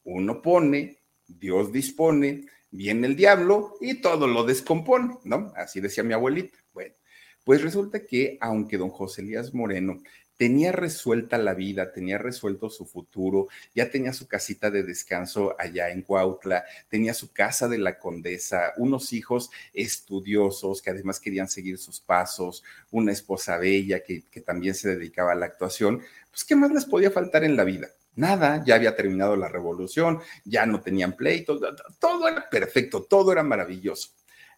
[0.06, 5.54] uno pone, Dios dispone, viene el diablo y todo lo descompone, ¿no?
[5.56, 6.58] Así decía mi abuelita.
[6.74, 6.96] Bueno,
[7.44, 10.02] pues resulta que aunque don José Elías Moreno
[10.38, 15.90] tenía resuelta la vida, tenía resuelto su futuro, ya tenía su casita de descanso allá
[15.90, 21.78] en Cuautla, tenía su casa de la condesa, unos hijos estudiosos que además querían seguir
[21.78, 26.56] sus pasos, una esposa bella que, que también se dedicaba a la actuación, pues ¿qué
[26.56, 27.90] más les podía faltar en la vida?
[28.16, 31.60] Nada, ya había terminado la revolución, ya no tenían pleito,
[32.00, 34.10] todo era perfecto, todo era maravilloso.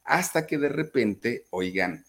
[0.03, 2.03] Hasta que de repente, oigan,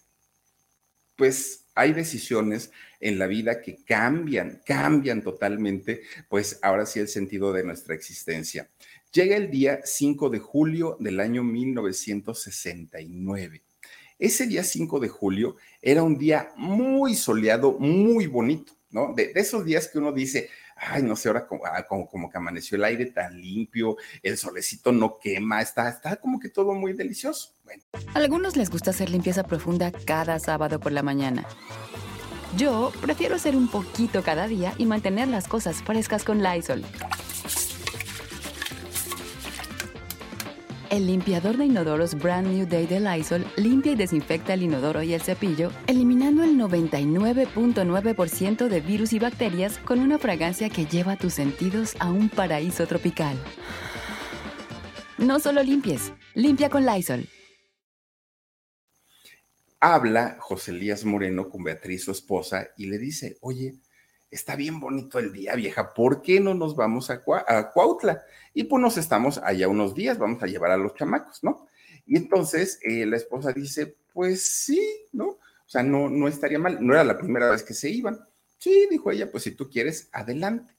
[1.17, 7.53] pues hay decisiones en la vida que cambian, cambian totalmente, pues ahora sí el sentido
[7.53, 8.69] de nuestra existencia.
[9.11, 13.61] Llega el día 5 de julio del año 1969.
[14.19, 19.13] Ese día 5 de julio era un día muy soleado, muy bonito, ¿no?
[19.13, 22.37] De, de esos días que uno dice, ay, no sé, ahora ah, como, como, que
[22.37, 26.93] amaneció el aire tan limpio, el solecito no quema, está, está como que todo muy
[26.93, 27.53] delicioso.
[28.13, 31.45] A algunos les gusta hacer limpieza profunda cada sábado por la mañana.
[32.55, 36.83] Yo prefiero hacer un poquito cada día y mantener las cosas frescas con Lysol.
[40.89, 45.13] El limpiador de inodoros Brand New Day de Lysol limpia y desinfecta el inodoro y
[45.13, 51.33] el cepillo, eliminando el 99.9% de virus y bacterias con una fragancia que lleva tus
[51.33, 53.37] sentidos a un paraíso tropical.
[55.17, 57.27] No solo limpies, limpia con Lysol.
[59.81, 63.75] Habla José Elías Moreno con Beatriz, su esposa, y le dice, oye,
[64.29, 68.23] está bien bonito el día, vieja, ¿por qué no nos vamos a, Cuautla?
[68.53, 71.67] Y pues nos estamos allá unos días, vamos a llevar a los chamacos, ¿no?
[72.05, 75.25] Y entonces eh, la esposa dice, pues sí, ¿no?
[75.27, 78.19] O sea, no, no estaría mal, no era la primera vez que se iban.
[78.57, 80.73] Sí, dijo ella, pues si tú quieres, adelante.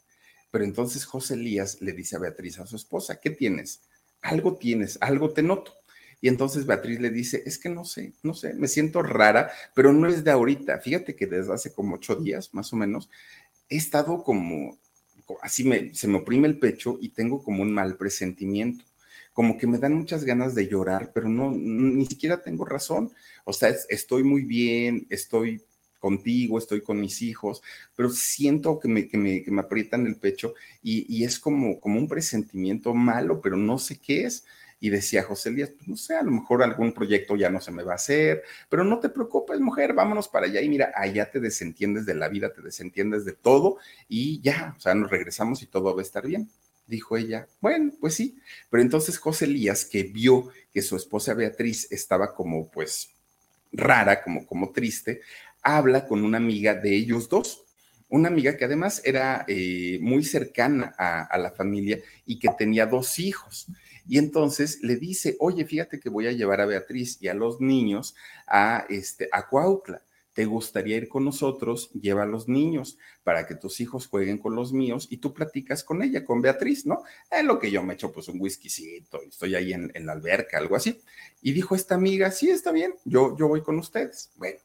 [0.51, 3.83] Pero entonces José Elías le dice a Beatriz, a su esposa, ¿qué tienes?
[4.23, 5.75] Algo tienes, algo te noto.
[6.21, 9.93] Y entonces Beatriz le dice, es que no sé, no sé, me siento rara, pero
[9.93, 10.79] no es de ahorita.
[10.81, 13.09] Fíjate que desde hace como ocho días, más o menos,
[13.69, 14.79] he estado como,
[15.43, 18.85] así me, se me oprime el pecho y tengo como un mal presentimiento.
[19.33, 23.13] Como que me dan muchas ganas de llorar, pero no, ni siquiera tengo razón.
[23.45, 25.63] O sea, estoy muy bien, estoy
[26.01, 27.63] contigo, estoy con mis hijos,
[27.97, 31.81] pero siento que me, que me, que me aprietan el pecho y, y, es como,
[31.81, 34.45] como un presentimiento malo, pero no sé qué es.
[34.81, 37.73] Y decía José Elías, pues no sé, a lo mejor algún proyecto ya no se
[37.73, 41.31] me va a hacer, pero no te preocupes, mujer, vámonos para allá y mira, allá
[41.31, 45.63] te desentiendes de la vida, te desentiendes de todo y ya, o sea, nos regresamos
[45.63, 46.49] y todo va a estar bien.
[46.87, 48.39] Dijo ella, bueno, pues sí,
[48.71, 53.11] pero entonces José Elías, que vio que su esposa Beatriz estaba como pues
[53.73, 55.21] rara, como, como triste,
[55.63, 57.65] habla con una amiga de ellos dos,
[58.09, 62.87] una amiga que además era eh, muy cercana a, a, la familia y que tenía
[62.87, 63.67] dos hijos.
[64.09, 67.61] Y entonces le dice, oye, fíjate que voy a llevar a Beatriz y a los
[67.61, 68.15] niños
[68.47, 70.03] a, este, a Cuautla.
[70.33, 71.91] ¿Te gustaría ir con nosotros?
[71.93, 75.83] Lleva a los niños para que tus hijos jueguen con los míos y tú platicas
[75.83, 77.03] con ella, con Beatriz, ¿no?
[77.31, 80.59] En lo que yo me echo pues un whiskycito estoy ahí en, en la alberca,
[80.59, 81.01] algo así.
[81.43, 84.31] Y dijo esta amiga, sí, está bien, yo, yo voy con ustedes.
[84.37, 84.61] Bueno,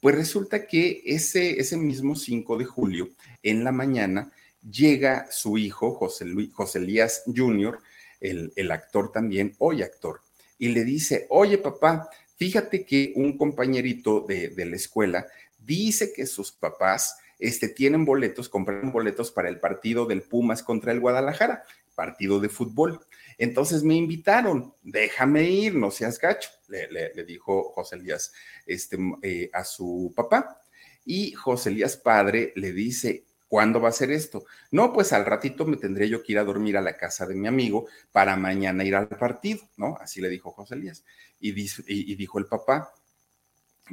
[0.00, 3.10] pues resulta que ese, ese mismo 5 de julio,
[3.44, 4.32] en la mañana,
[4.68, 7.78] llega su hijo, José, Luis, José Elías Jr.,
[8.22, 10.20] el, actor también, hoy actor,
[10.58, 15.26] y le dice, oye papá, fíjate que un compañerito de, la escuela
[15.58, 20.92] dice que sus papás este, tienen boletos, compraron boletos para el partido del Pumas contra
[20.92, 21.64] el Guadalajara,
[21.94, 23.00] partido de fútbol.
[23.38, 28.32] Entonces me invitaron, déjame ir, no seas gacho, le dijo José Elías
[28.66, 30.62] este, eh, a su papá.
[31.04, 34.46] Y José Elías padre le dice, ¿cuándo va a ser esto?
[34.70, 37.34] No, pues al ratito me tendré yo que ir a dormir a la casa de
[37.34, 39.98] mi amigo para mañana ir al partido, ¿no?
[40.00, 41.04] Así le dijo José Elías.
[41.38, 41.52] Y,
[42.14, 42.94] dijo el papá,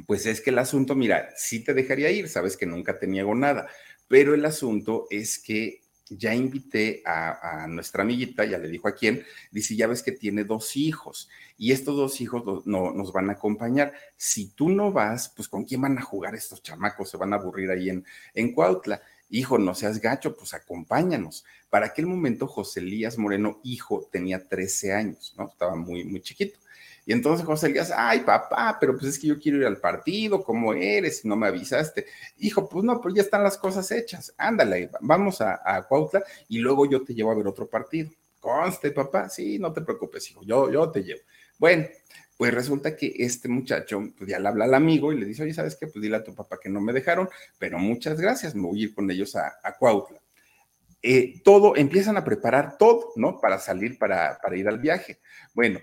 [0.06, 3.34] pues es que el asunto, mira, sí te dejaría ir, sabes que nunca te niego
[3.34, 3.68] nada,
[4.08, 9.26] pero el asunto es que ya invité a, nuestra amiguita, ya le dijo a quién,
[9.50, 13.28] dice, ya ves que tiene dos hijos y estos dos hijos no, no, nos van
[13.28, 13.92] a acompañar.
[14.16, 17.36] Si tú no vas, pues con quién van a jugar estos chamacos, se van a
[17.36, 19.02] aburrir ahí en Cuautla.
[19.30, 21.44] Hijo, no seas gacho, pues acompáñanos.
[21.70, 25.48] Para aquel momento, José Elías Moreno, hijo, tenía 13 años, ¿no?
[25.48, 26.58] Estaba muy, muy chiquito.
[27.06, 30.42] Y entonces José Elías, ay papá, pero pues es que yo quiero ir al partido,
[30.42, 31.24] ¿cómo eres?
[31.24, 32.06] No me avisaste.
[32.38, 34.34] Hijo, pues no, pues ya están las cosas hechas.
[34.36, 38.10] Ándale, vamos a, a Cuautla y luego yo te llevo a ver otro partido.
[38.40, 41.20] Conste, papá, sí, no te preocupes, hijo, yo, yo te llevo.
[41.58, 41.86] Bueno,
[42.40, 45.52] pues resulta que este muchacho pues ya le habla al amigo y le dice, oye,
[45.52, 45.88] ¿sabes qué?
[45.88, 47.28] Pues dile a tu papá que no me dejaron,
[47.58, 50.22] pero muchas gracias, me voy a ir con ellos a, a Cuautla.
[51.02, 53.38] Eh, todo, empiezan a preparar todo, ¿no?
[53.42, 55.20] Para salir, para, para ir al viaje.
[55.52, 55.80] Bueno,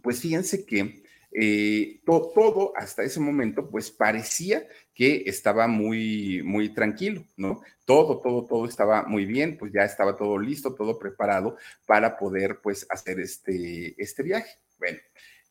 [0.00, 1.02] pues fíjense que
[1.32, 7.62] eh, to, todo hasta ese momento, pues parecía que estaba muy, muy tranquilo, ¿no?
[7.84, 12.60] Todo, todo, todo estaba muy bien, pues ya estaba todo listo, todo preparado para poder,
[12.62, 14.56] pues, hacer este, este viaje.
[14.78, 14.98] Bueno,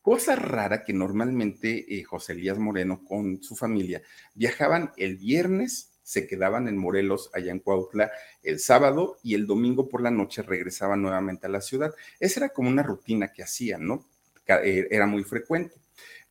[0.02, 4.02] cosa rara que normalmente eh, José Elías Moreno con su familia
[4.34, 8.10] viajaban el viernes, se quedaban en Morelos, allá en Cuautla,
[8.42, 11.94] el sábado y el domingo por la noche regresaban nuevamente a la ciudad.
[12.18, 14.06] Esa era como una rutina que hacían, ¿no?
[14.46, 15.74] Eh, era muy frecuente.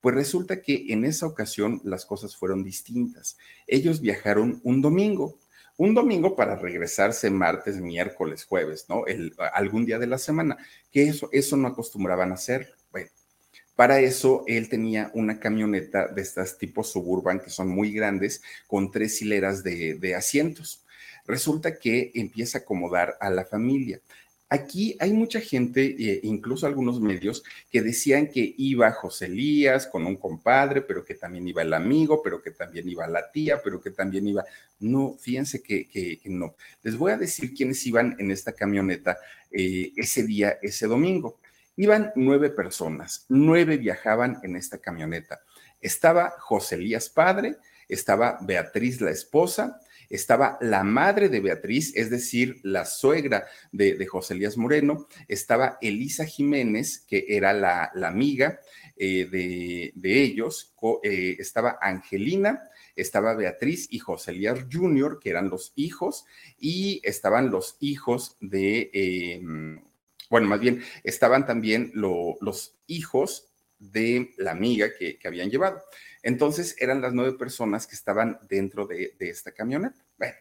[0.01, 3.37] Pues resulta que en esa ocasión las cosas fueron distintas.
[3.67, 5.37] Ellos viajaron un domingo,
[5.75, 9.05] un domingo para regresarse martes, miércoles, jueves, ¿no?
[9.05, 10.57] El, algún día de la semana,
[10.91, 12.76] que eso, eso no acostumbraban a hacer.
[13.77, 18.89] Para eso él tenía una camioneta de estas tipos suburban que son muy grandes, con
[18.89, 20.83] tres hileras de, asientos.
[21.27, 24.01] Resulta que empieza a acomodar a la familia.
[24.49, 30.07] Aquí hay mucha gente, eh, incluso algunos medios, que decían que iba José Elías con
[30.07, 33.79] un compadre, pero que también iba el amigo, pero que también iba la tía, pero
[33.79, 34.43] que también iba...
[34.79, 36.55] No, fíjense que no.
[36.81, 39.19] Les voy a decir quiénes iban en esta camioneta
[39.51, 41.37] eh, ese día, ese domingo.
[41.77, 45.41] Iban nueve personas, nueve viajaban en esta camioneta.
[45.79, 47.57] Estaba José Elías padre,
[47.87, 54.07] estaba Beatriz la esposa, estaba la madre de Beatriz, es decir, la suegra de, de
[54.07, 58.59] José Elías Moreno, estaba Elisa Jiménez, que era la, la amiga
[58.95, 60.73] eh, de, de, ellos,
[61.03, 62.63] eh, estaba Angelina,
[62.95, 66.25] estaba Beatriz y José Elías Jr., que eran los hijos,
[66.57, 69.41] y estaban los hijos de, eh,
[70.29, 73.49] bueno, más bien, estaban también lo, los hijos
[73.79, 75.83] de la amiga que, habían llevado.
[76.23, 80.03] Entonces eran las nueve personas que estaban dentro de, de esta camioneta.
[80.17, 80.35] Bueno,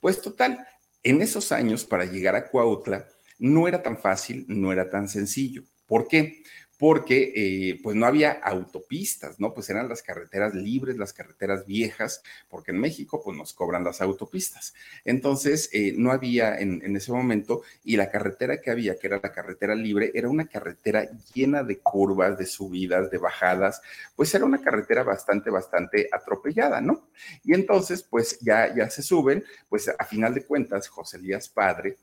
[0.00, 0.66] pues total,
[1.02, 3.06] en esos años para llegar a Cuautla
[3.38, 5.62] no era tan fácil, no era tan sencillo.
[5.86, 6.42] ¿Por qué?
[6.80, 9.52] Porque eh, pues no había autopistas, ¿no?
[9.52, 14.00] Pues eran las carreteras libres, las carreteras viejas, porque en México pues nos cobran las
[14.00, 14.72] autopistas.
[15.04, 19.30] Entonces eh, no había en, ese momento y la carretera que había, que era la
[19.30, 23.82] carretera libre, era una carretera llena de curvas, de subidas, de bajadas,
[24.16, 27.10] pues era una carretera bastante, bastante atropellada, ¿no?
[27.44, 31.98] Y entonces pues ya, ya se suben, pues a final de cuentas, José Elías Padre,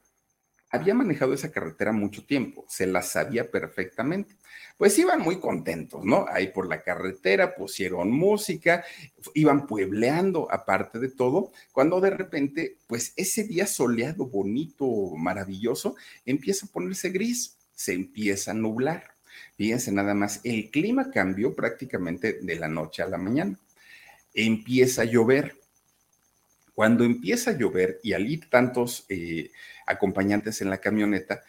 [0.70, 4.36] había manejado esa carretera mucho tiempo, se la sabía perfectamente.
[4.78, 6.26] Pues iban muy contentos, ¿no?
[6.30, 8.84] Ahí por la carretera pusieron música,
[9.34, 15.96] iban puebleando aparte de todo, cuando de repente, pues ese día soleado, bonito, maravilloso,
[16.26, 19.16] empieza a ponerse gris, se empieza a nublar.
[19.56, 23.58] Fíjense nada más, el clima cambió prácticamente de la noche a la mañana.
[24.34, 25.56] Empieza a llover.
[26.78, 29.06] Cuando empieza a llover y al ir tantos...
[29.10, 29.50] Eh,
[29.88, 31.44] acompañantes en la camioneta,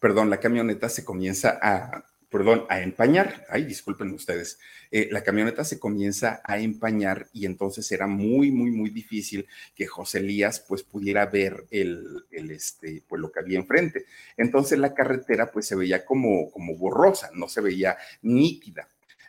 [0.00, 3.44] perdón, la camioneta se comienza a, perdón, a empañar.
[3.50, 4.58] Ay, disculpen ustedes.
[4.90, 9.86] Eh, la camioneta se comienza a empañar y entonces era muy, muy, muy difícil que
[9.86, 14.06] José Elías pues pudiera ver el, el, este, pues lo que había enfrente.
[14.36, 18.86] Entonces la carretera pues se veía como, como borrosa, no se veía nítida.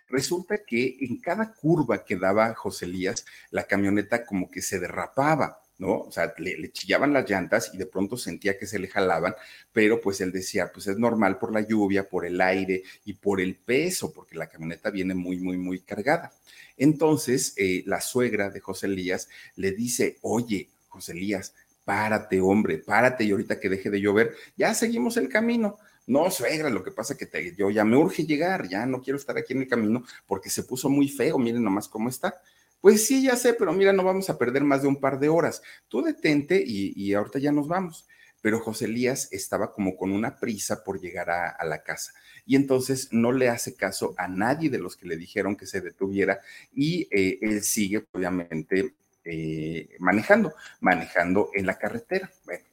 [0.10, 5.62] Resulta que en cada curva que daba José Elías, la camioneta como que se derrapaba
[5.80, 6.02] ¿no?
[6.02, 9.34] O sea, le, chillaban las llantas y de pronto sentía que se le jalaban,
[9.72, 13.40] pero pues él decía, pues es normal por la lluvia, por el aire y por
[13.40, 16.34] el peso, porque la camioneta viene muy, muy, muy cargada.
[16.78, 21.54] Entonces, eh, la suegra de José Elías le dice, oye, José Elías,
[21.86, 25.80] párate, hombre, párate y ahorita que deje de llover, ya seguimos el camino.
[26.10, 29.18] No, suegra, lo que pasa es que yo ya me urge llegar, ya no quiero
[29.18, 32.42] estar aquí en el camino porque se puso muy feo, miren nomás cómo está.
[32.82, 35.30] Pues sí, ya sé, pero mira, no vamos a perder más de un par de
[35.30, 35.62] horas.
[35.88, 38.08] Tú detente y, ahorita ya nos vamos.
[38.42, 42.12] Pero José Elías estaba como con una prisa por llegar a, la casa
[42.44, 45.82] y entonces no le hace caso a nadie de los que le dijeron que se
[45.82, 46.40] detuviera
[46.74, 48.96] y eh, él sigue obviamente
[49.26, 52.32] eh, manejando, manejando en la carretera.
[52.46, 52.64] Bueno,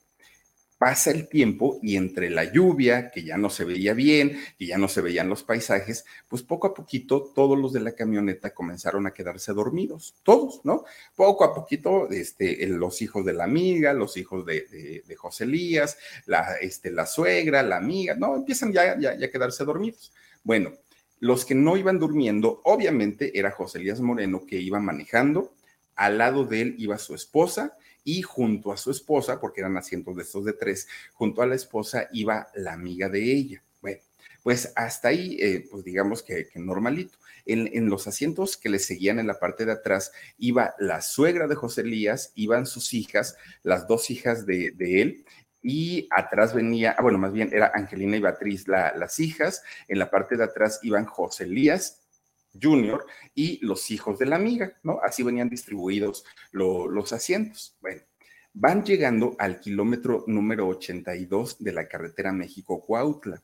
[0.78, 4.78] pasa el tiempo y entre la lluvia, que ya no se veía bien, que ya
[4.78, 9.06] no se veían los paisajes, pues poco a poquito todos los de la camioneta comenzaron
[9.06, 10.84] a quedarse dormidos, todos, ¿no?
[11.14, 15.96] Poco a poquito, este, los hijos de la amiga, los hijos de, de, José Elías,
[16.26, 20.12] la, este, la suegra, la amiga, no, empiezan ya, ya, ya a quedarse dormidos.
[20.44, 20.72] Bueno,
[21.20, 25.54] los que no iban durmiendo, obviamente era José Elías Moreno que iba manejando,
[25.97, 27.76] al lado de él iba su esposa,
[28.07, 31.57] y junto a su esposa, porque eran asientos de estos de tres, junto a la
[31.57, 33.64] esposa iba la amiga de ella.
[33.82, 33.99] Bueno,
[34.44, 37.18] pues hasta ahí, eh, pues digamos que, normalito.
[37.44, 41.57] En, los asientos que le seguían en la parte de atrás iba la suegra de
[41.57, 45.24] José Elías, iban sus hijas, las dos hijas de, él,
[45.61, 50.11] y atrás venía, ah, bueno, más bien era Angelina y Beatriz las hijas, en la
[50.11, 52.05] parte de atrás iban José Elías
[52.61, 55.00] Junior y los hijos de la amiga, ¿no?
[55.02, 57.76] Así venían distribuidos los asientos.
[57.80, 58.02] Bueno,
[58.54, 63.42] van llegando al kilómetro número 82 de la carretera México-Cuautla,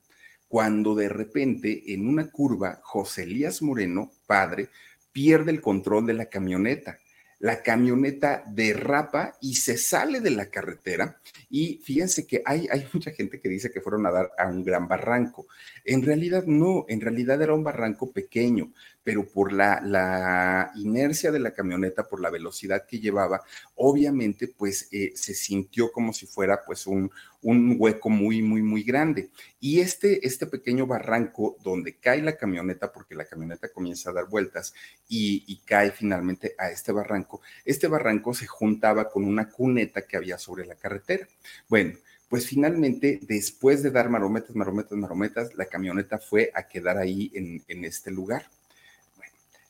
[0.49, 4.69] cuando de repente en una curva José Elías Moreno, padre,
[5.13, 6.99] pierde el control de la camioneta
[7.43, 11.21] la camioneta derrapa y se sale de la carretera.
[11.51, 14.63] Y fíjense que hay, hay mucha gente que dice que fueron a dar a un
[14.63, 15.49] gran barranco.
[15.85, 18.73] En realidad no, en realidad era un barranco pequeño,
[19.05, 23.43] pero por la, inercia de la camioneta, por la velocidad que llevaba,
[23.75, 27.11] obviamente pues eh, se sintió como si fuera pues un,
[27.43, 29.31] hueco muy, muy, muy grande.
[29.59, 34.29] Y este, este pequeño barranco donde cae la camioneta, porque la camioneta comienza a dar
[34.29, 34.73] vueltas
[35.09, 40.39] y, cae finalmente a este barranco, este barranco se juntaba con una cuneta que había
[40.39, 41.27] sobre la carretera.
[41.69, 41.99] Bueno,
[42.29, 47.85] pues finalmente, después de dar marometas, marometas, marometas, la camioneta fue a quedar ahí en
[47.85, 48.47] este lugar.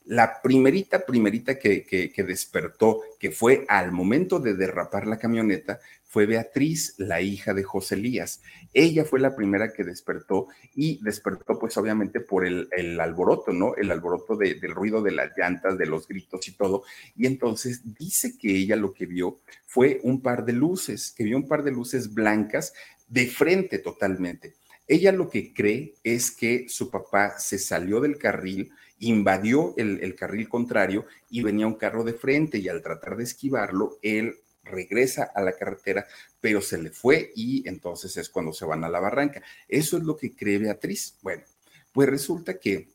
[0.04, 5.80] La primerita, primerita que, que, despertó, que fue al momento de derrapar la camioneta,
[6.12, 8.42] fue Beatriz, la hija de José Elías.
[8.74, 12.68] Ella fue la primera que despertó y despertó pues obviamente por el,
[13.00, 13.74] alboroto, ¿no?
[13.76, 16.84] El alboroto del ruido de las llantas, de los gritos y todo.
[17.16, 21.38] Y entonces dice que ella lo que vio fue un par de luces, que vio
[21.38, 22.74] un par de luces blancas
[23.08, 24.54] de frente totalmente.
[24.86, 28.70] Ella lo que cree es que su papá se salió del carril,
[29.02, 33.98] invadió el, carril contrario y venía un carro de frente y al tratar de esquivarlo,
[34.00, 36.06] él regresa a la carretera,
[36.40, 39.42] pero se le fue y entonces es cuando se van a la barranca.
[39.66, 41.16] Eso es lo que cree Beatriz.
[41.20, 41.42] Bueno,
[41.90, 42.90] pues resulta que,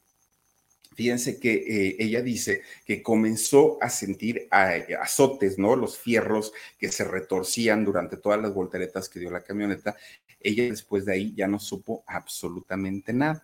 [0.96, 5.76] fíjense que eh, ella dice que comenzó a sentir azotes, ¿no?
[5.76, 9.98] Los fierros que se retorcían durante todas las volteretas que dio la camioneta.
[10.40, 13.44] Ella después de ahí ya no supo absolutamente nada.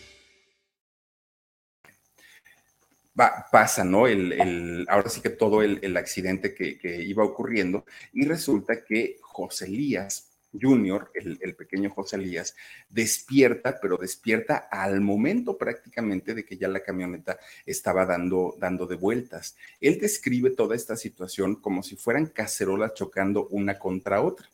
[3.15, 4.07] Pasa, ¿no?
[4.07, 10.27] El, ahora sí que todo el, accidente que, iba ocurriendo y resulta que José Elías
[10.59, 12.55] Junior, el, pequeño José Elías,
[12.89, 18.95] despierta, pero despierta al momento prácticamente de que ya la camioneta estaba dando, dando de
[18.95, 19.55] vueltas.
[19.79, 24.49] Él describe toda esta situación como si fueran cacerolas chocando una contra otra.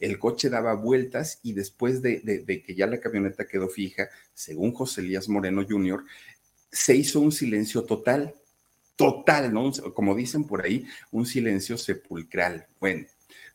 [0.00, 4.72] El coche daba vueltas y después de, de, que ya la camioneta quedó fija, según
[4.72, 6.04] José Elías Moreno Jr.,
[6.70, 8.34] se hizo un silencio total,
[8.96, 9.72] total, ¿no?
[9.94, 12.66] Como dicen por ahí, un silencio sepulcral.
[12.80, 13.06] Bueno,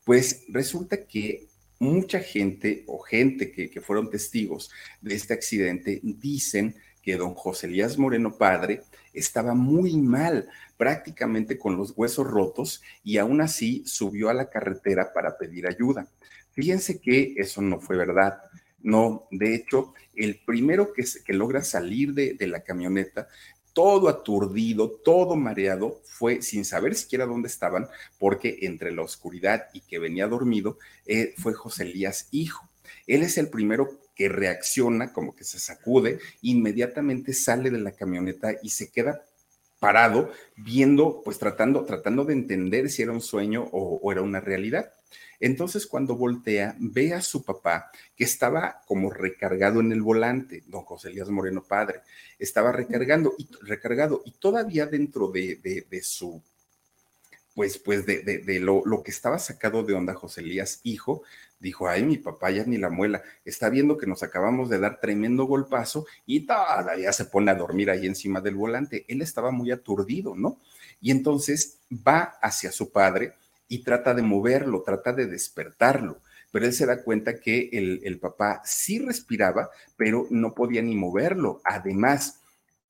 [0.04, 1.48] pues resulta que
[1.80, 7.98] mucha gente o gente que, fueron testigos de este accidente dicen que don José Elías
[7.98, 8.84] Moreno padre
[9.14, 10.48] estaba muy mal,
[10.78, 16.08] prácticamente con los huesos rotos y aún así subió a la carretera para pedir ayuda.
[16.54, 18.40] Fíjense que eso no fue verdad.
[18.84, 23.30] No, de hecho, el primero que, que logra salir de, de, la camioneta
[23.74, 27.88] todo aturdido, todo mareado, fue sin saber siquiera dónde estaban,
[28.20, 32.70] porque entre la oscuridad y que venía dormido, eh, fue José Elías hijo.
[33.08, 38.52] Él es el primero que reacciona, como que se sacude, inmediatamente sale de la camioneta
[38.62, 39.24] y se queda
[39.80, 44.94] parado, viendo, pues tratando, tratando de entender si era un sueño o era una realidad.
[45.40, 50.84] Entonces, cuando voltea, ve a su papá que estaba como recargado en el volante, don
[50.84, 52.02] José Elías Moreno padre,
[52.40, 56.42] estaba recargando y recargado y todavía dentro de, de, su,
[57.54, 61.24] pues, pues de, de lo, lo, que estaba sacado de onda José Elías hijo,
[61.64, 65.00] dijo, ay, mi papá ya ni la muela, está viendo que nos acabamos de dar
[65.00, 69.06] tremendo golpazo y todavía se pone a dormir ahí encima del volante.
[69.08, 70.60] Él estaba muy aturdido, ¿no?
[71.02, 73.34] Y entonces va hacia su padre
[73.74, 76.22] y trata de moverlo, trata de despertarlo.
[76.52, 81.60] Pero él se da cuenta que el, papá sí respiraba, pero no podía ni moverlo.
[81.66, 82.40] Además,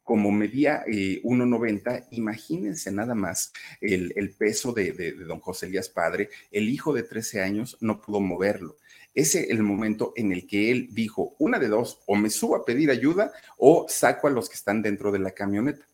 [0.03, 6.29] como medía 1,90, eh, imagínense nada más el, peso de, de, don José Elías Padre,
[6.51, 8.75] el hijo de 13 años no pudo moverlo.
[9.13, 12.57] Ese es el momento en el que él dijo, una de dos, o me subo
[12.57, 15.85] a pedir ayuda o saco a los que están dentro de la camioneta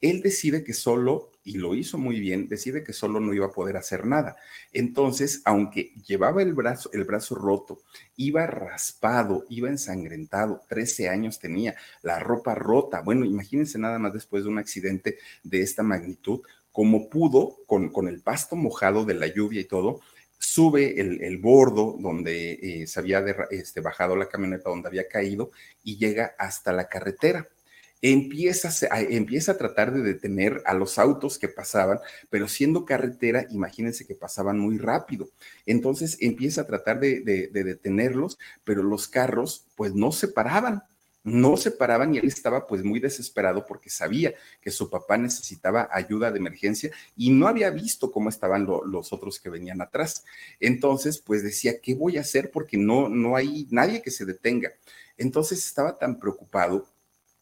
[0.00, 3.52] él decide que solo, y lo hizo muy bien, decide que solo no iba a
[3.52, 4.36] poder hacer nada.
[4.72, 7.80] Entonces, aunque llevaba el brazo, el brazo roto,
[8.16, 13.00] iba raspado, iba ensangrentado, 13 años tenía, la ropa rota.
[13.00, 16.40] Bueno, imagínense nada más después de un accidente de esta magnitud,
[16.72, 20.00] como pudo, con, con el pasto mojado de la lluvia y todo,
[20.38, 25.50] sube el, bordo donde eh, se había este, bajado la camioneta, donde había caído,
[25.82, 27.48] y llega hasta la carretera
[28.02, 31.98] empieza a, empieza a tratar de detener a los autos que pasaban,
[32.30, 35.30] pero siendo carretera, imagínense que pasaban muy rápido.
[35.64, 37.20] Entonces empieza a tratar de,
[37.52, 40.82] detenerlos, pero los carros pues no se paraban
[41.24, 45.88] no se paraban y él estaba pues muy desesperado porque sabía que su papá necesitaba
[45.90, 50.24] ayuda de emergencia y no había visto cómo estaban los otros que venían atrás.
[50.60, 52.52] Entonces pues decía, ¿qué voy a hacer?
[52.52, 54.70] Porque no, no hay nadie que se detenga.
[55.18, 56.86] Entonces estaba tan preocupado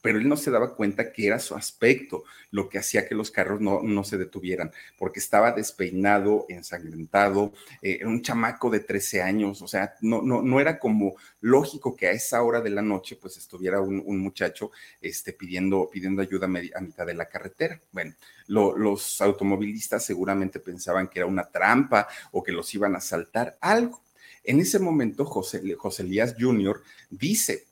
[0.05, 3.31] pero él no se daba cuenta que era su aspecto lo que hacía que los
[3.31, 9.63] carros no, no se detuvieran, porque estaba despeinado, ensangrentado, eh, un chamaco de 13 años,
[9.63, 13.17] o sea, no, no, no era como lógico que a esa hora de la noche
[13.17, 17.81] pues estuviera un, muchacho este, pidiendo, pidiendo ayuda a, mitad de la carretera.
[17.91, 18.15] Bueno,
[18.47, 24.03] los automovilistas seguramente pensaban que era una trampa o que los iban a saltar, algo.
[24.43, 26.83] En ese momento, José, José Elías Jr.
[27.09, 27.65] dice,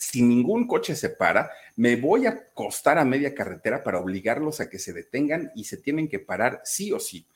[0.00, 4.70] si ningún coche se para, me voy a acostar a media carretera para obligarlos a
[4.70, 7.26] que se detengan y se tienen que parar sí o sí.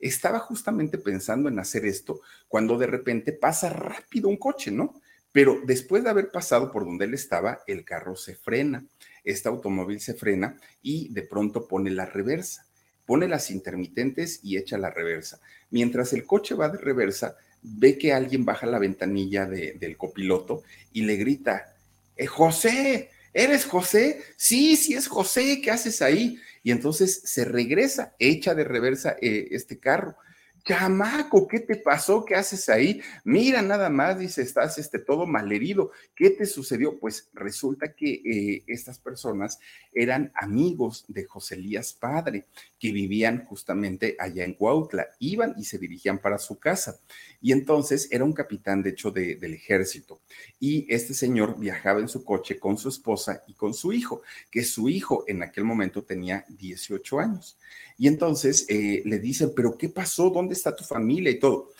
[0.00, 5.00] Estaba justamente pensando en hacer esto cuando de repente pasa rápido un coche, ¿no?
[5.30, 8.84] Pero después de haber pasado por donde él estaba, el carro se frena,
[9.22, 12.66] este automóvil se frena y de pronto pone la reversa,
[13.06, 15.40] pone las intermitentes y echa la reversa.
[15.70, 21.02] Mientras el coche va de reversa, ve que alguien baja la ventanilla del copiloto y
[21.02, 21.77] le grita,
[22.18, 24.22] eh, José, ¿eres José?
[24.36, 26.38] Sí, sí es José, ¿qué haces ahí?
[26.62, 30.16] Y entonces se regresa, echa de reversa eh, este carro.
[30.68, 32.26] Chamaco, ¿qué te pasó?
[32.26, 33.00] ¿Qué haces ahí?
[33.24, 35.92] Mira, nada más, dice, estás este, todo malherido.
[36.14, 36.98] ¿Qué te sucedió?
[36.98, 39.58] Pues resulta que eh, estas personas
[39.94, 42.48] eran amigos de José Elías Padre,
[42.78, 45.06] que vivían justamente allá en Cuautla.
[45.20, 47.00] Iban y se dirigían para su casa.
[47.40, 50.20] Y entonces era un capitán, de hecho, del ejército.
[50.60, 54.64] Y este señor viajaba en su coche con su esposa y con su hijo, que
[54.64, 57.58] su hijo en aquel momento tenía 18 años.
[57.98, 60.30] Y entonces eh, le dicen, pero ¿qué pasó?
[60.30, 61.72] ¿Dónde está tu familia y todo?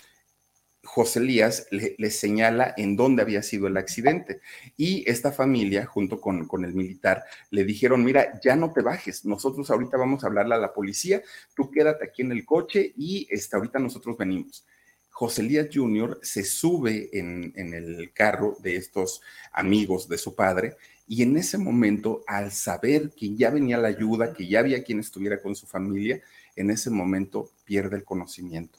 [0.82, 4.40] José Elías le, señala en dónde había sido el accidente.
[4.76, 9.24] Y esta familia, junto con, con, el militar, le dijeron, mira, ya no te bajes,
[9.24, 11.22] nosotros ahorita vamos a hablarle a la policía,
[11.54, 14.66] tú quédate aquí en el coche y este, ahorita nosotros venimos.
[15.10, 16.18] José Elías Jr.
[16.22, 19.20] se sube en, en el carro de estos
[19.52, 20.76] amigos de su padre
[21.08, 25.00] y en ese momento, al saber que ya venía la ayuda, que ya había quien
[25.00, 26.20] estuviera con su familia,
[26.54, 28.78] en ese momento pierde el conocimiento.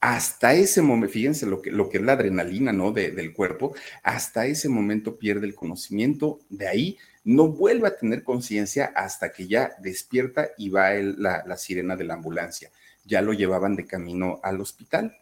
[0.00, 2.92] Hasta ese momento, fíjense lo que, lo que es la adrenalina ¿no?
[2.92, 3.74] del cuerpo,
[4.04, 9.48] hasta ese momento pierde el conocimiento, de ahí no vuelve a tener conciencia hasta que
[9.48, 12.70] ya despierta y va la, sirena de la ambulancia.
[13.04, 15.16] Ya lo llevaban de camino al hospital.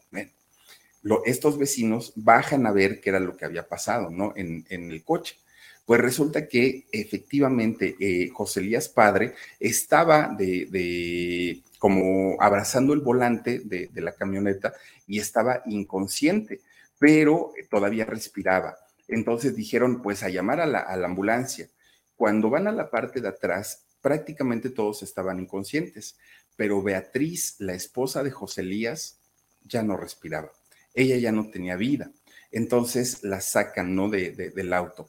[1.25, 4.35] estos vecinos bajan a ver qué era lo que había pasado ¿no?
[4.37, 5.37] en, en el coche
[5.85, 13.91] pues resulta que efectivamente eh, José Elías Padre estaba de, como abrazando el volante de,
[13.95, 14.73] la camioneta
[15.07, 16.61] y estaba inconsciente,
[16.99, 18.77] pero todavía respiraba.
[19.09, 21.69] Entonces dijeron, pues a llamar a la, ambulancia.
[22.17, 26.17] Cuando van a la parte de atrás, prácticamente todos estaban inconscientes,
[26.57, 29.19] pero Beatriz, la esposa de José Elías,
[29.65, 30.53] ya no respiraba.
[30.95, 32.11] Ella ya no tenía vida.
[32.53, 34.09] Entonces la sacan, ¿no?
[34.09, 35.09] De, del auto.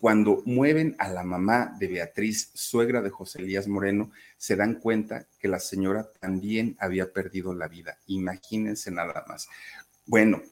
[0.00, 5.26] Cuando mueven a la mamá de Beatriz, suegra de José Elías Moreno, se dan cuenta
[5.38, 7.98] que la señora también había perdido la vida.
[8.06, 9.48] Imagínense nada más.
[10.04, 10.42] Bueno,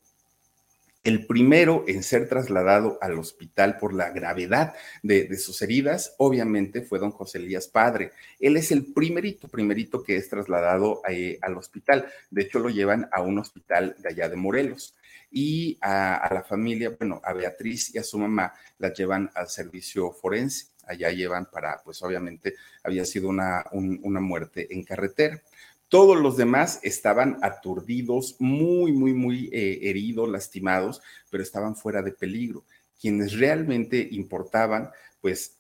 [1.05, 4.72] el primero en ser trasladado al hospital por la gravedad
[5.03, 8.12] de, sus heridas, obviamente, fue don José Elías Padre.
[8.40, 12.07] Él es el primerito, primerito que es trasladado eh, al hospital.
[12.30, 14.95] De hecho, lo llevan a un hospital de allá de Morelos
[15.37, 20.12] y a, la familia, bueno, a Beatriz y a su mamá las llevan al servicio
[20.12, 20.66] forense.
[20.87, 22.55] Allá llevan para, pues obviamente
[22.85, 25.43] había sido una, una muerte en carretera.
[25.89, 32.12] Todos los demás estaban aturdidos, muy, muy, muy eh, heridos, lastimados, pero estaban fuera de
[32.12, 32.64] peligro.
[33.01, 35.57] Quienes realmente importaban, pues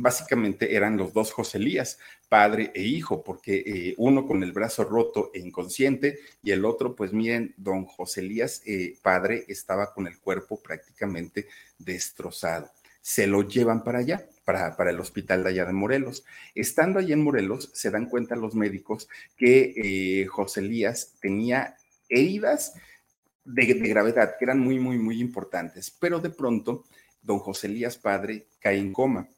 [0.00, 5.30] básicamente eran los dos Joselías, padre e hijo, porque eh, uno con el brazo roto
[5.34, 10.60] e inconsciente y el otro, pues miren, don Joselías, eh, padre, estaba con el cuerpo
[10.62, 12.70] prácticamente destrozado.
[13.00, 16.24] Se lo llevan para allá, para, para, el hospital de allá de Morelos.
[16.54, 19.74] Estando allá en Morelos, se dan cuenta los médicos que
[20.22, 21.76] eh, Joselías tenía
[22.08, 22.74] heridas
[23.44, 26.84] de, de gravedad, que eran muy, muy, muy importantes, pero de pronto,
[27.22, 29.28] don Joselías, padre, cae en coma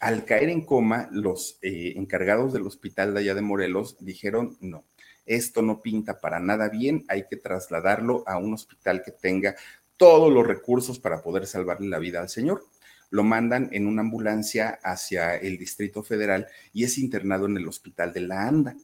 [0.00, 4.84] al caer en coma, los eh, encargados del hospital de allá de Morelos dijeron, no,
[5.24, 9.56] esto no pinta para nada bien, hay que trasladarlo a un hospital que tenga
[9.96, 12.64] todos los recursos para poder salvarle la vida al señor.
[13.10, 18.12] Lo mandan en una ambulancia hacia el Distrito Federal y es internado en el hospital
[18.12, 18.76] de la Anda.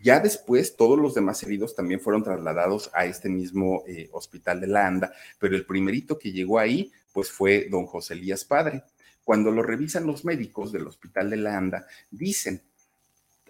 [0.00, 4.68] Ya después, todos los demás heridos también fueron trasladados a este mismo eh, hospital de
[4.68, 8.84] la Anda, pero el primerito que llegó ahí, pues fue don José Elías Padre
[9.28, 12.62] cuando lo revisan los médicos del Hospital de la Anda, dicen,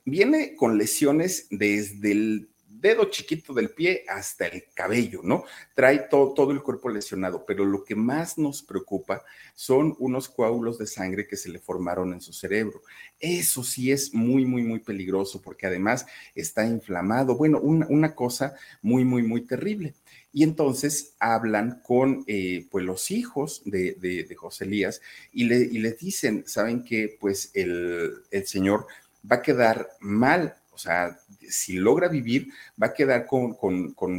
[0.04, 5.44] viene con lesiones desde el dedo chiquito del pie hasta el cabello, ¿no?
[5.76, 9.22] Trae todo el cuerpo lesionado, pero lo que más nos preocupa
[9.54, 12.82] son unos coágulos de sangre que se le formaron en su cerebro.
[13.18, 17.36] Eso sí es muy, muy, muy peligroso porque además está inflamado.
[17.36, 19.94] Bueno, una, cosa muy, muy, muy terrible.
[20.32, 25.00] Y entonces hablan con eh, pues los hijos de, José Elías
[25.32, 28.86] y, le, les dicen, ¿saben que Pues el, el señor
[29.30, 31.18] va a quedar mal o sea,
[31.48, 33.56] si logra vivir, va a quedar con,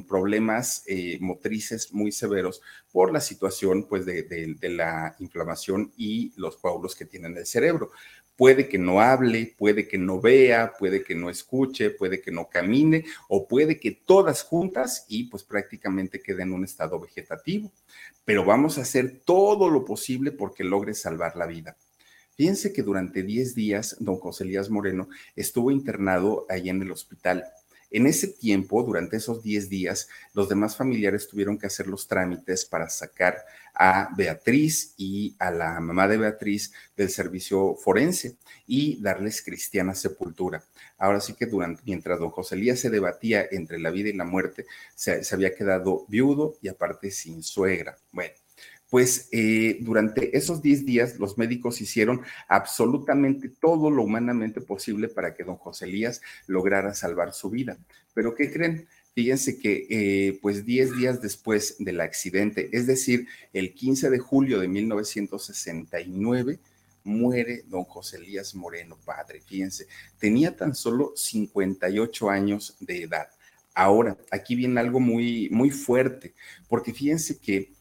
[0.05, 6.97] problemas eh, motrices muy severos por la situación pues, de, la inflamación y los coágulos
[6.97, 7.91] que tiene en el cerebro.
[8.40, 12.48] Puede que no hable, puede que no vea, puede que no escuche, puede que no
[12.48, 17.70] camine o puede que todas juntas y pues prácticamente quede en un estado vegetativo.
[18.24, 21.76] Pero vamos a hacer todo lo posible porque logre salvar la vida.
[22.38, 27.44] Fíjense que durante 10 días don José Elías Moreno estuvo internado ahí en el hospital.
[27.92, 32.66] En ese tiempo, durante esos 10 días, los demás familiares tuvieron que hacer los trámites
[32.66, 33.38] para sacar
[33.74, 38.38] a Beatriz y a la mamá de Beatriz del servicio forense
[38.68, 40.64] y darles cristiana sepultura.
[40.98, 44.26] Ahora sí que durante, mientras don José Elías se debatía entre la vida y la
[44.26, 44.66] muerte,
[44.96, 47.98] se, se había quedado viudo y aparte sin suegra.
[48.12, 48.34] Bueno,
[48.90, 55.36] pues eh, durante esos 10 días los médicos hicieron absolutamente todo lo humanamente posible para
[55.36, 57.78] que don José Elías lograra salvar su vida.
[58.14, 58.88] Pero ¿qué creen?
[59.14, 64.60] Fíjense que eh, pues 10 días después del accidente, es decir, el 15 de julio
[64.60, 66.60] de 1969,
[67.04, 69.42] muere don José Elías Moreno, padre.
[69.42, 69.88] Fíjense,
[70.20, 73.30] tenía tan solo 58 años de edad.
[73.74, 76.34] Ahora, aquí viene algo muy, muy fuerte,
[76.68, 77.72] porque fíjense que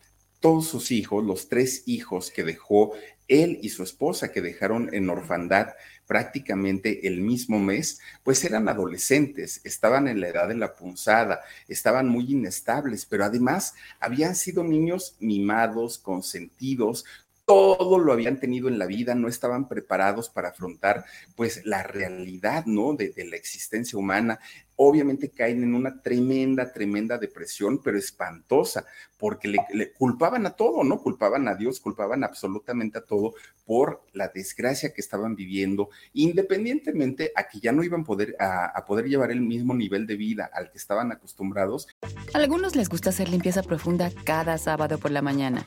[0.41, 2.93] todos sus hijos, los tres hijos que dejó
[3.29, 5.69] él y su esposa, que dejaron en orfandad
[6.07, 12.09] prácticamente el mismo mes, pues eran adolescentes, estaban en la edad de la punzada, estaban
[12.09, 17.05] muy inestables, pero además habían sido niños mimados, consentidos,
[17.49, 22.67] todo lo habían tenido en la vida, no estaban preparados para afrontar pues la realidad,
[22.67, 22.93] ¿no?
[22.93, 24.39] De, la existencia humana.
[24.77, 28.85] Obviamente caen en una tremenda, tremenda depresión, pero espantosa,
[29.17, 31.01] porque le, culpaban a todo, ¿no?
[31.03, 33.33] Culpaban a Dios, culpaban absolutamente a todo
[33.65, 38.85] por la desgracia que estaban viviendo, independientemente a que ya no iban poder, a, a
[38.85, 41.89] poder llevar el mismo nivel de vida al que estaban acostumbrados.
[42.35, 45.67] A algunos les gusta hacer limpieza profunda cada sábado por la mañana.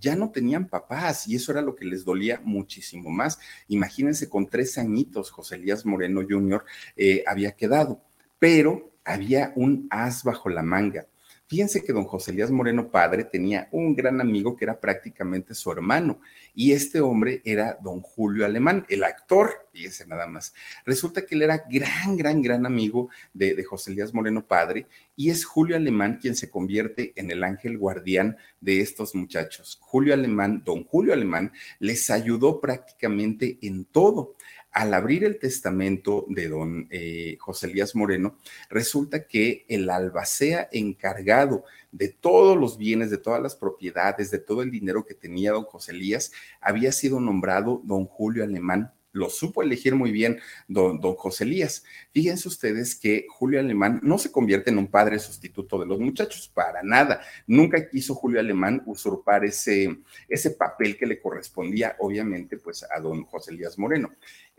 [0.00, 3.38] ya no tenían papás y eso era lo que les dolía muchísimo más.
[3.68, 6.64] Imagínense, con tres añitos, José Elías Moreno Jr.
[6.96, 8.02] Eh, había quedado,
[8.38, 11.06] pero había un as bajo la manga.
[11.48, 15.72] Fíjense que don José Elías Moreno padre tenía un gran amigo que era prácticamente su
[15.72, 16.20] hermano
[16.54, 20.52] y este hombre era don Julio Alemán, el actor, fíjense nada más.
[20.84, 25.30] Resulta que él era gran, gran, gran amigo de, de José Elías Moreno padre y
[25.30, 29.78] es Julio Alemán quien se convierte en el ángel guardián de estos muchachos.
[29.80, 34.36] Julio Alemán, don Julio Alemán, les ayudó prácticamente en todo
[34.78, 38.38] al abrir el testamento de don eh, José Elías Moreno,
[38.70, 44.62] resulta que el albacea encargado de todos los bienes, de todas las propiedades, de todo
[44.62, 49.62] el dinero que tenía don José Elías, había sido nombrado don Julio Alemán lo supo
[49.62, 50.38] elegir muy bien
[50.68, 51.84] don, don, José Elías.
[52.12, 56.50] Fíjense ustedes que Julio Alemán no se convierte en un padre sustituto de los muchachos,
[56.54, 57.20] para nada.
[57.46, 59.98] Nunca quiso Julio Alemán usurpar ese,
[60.28, 64.10] ese papel que le correspondía, obviamente, pues a don José Elías Moreno.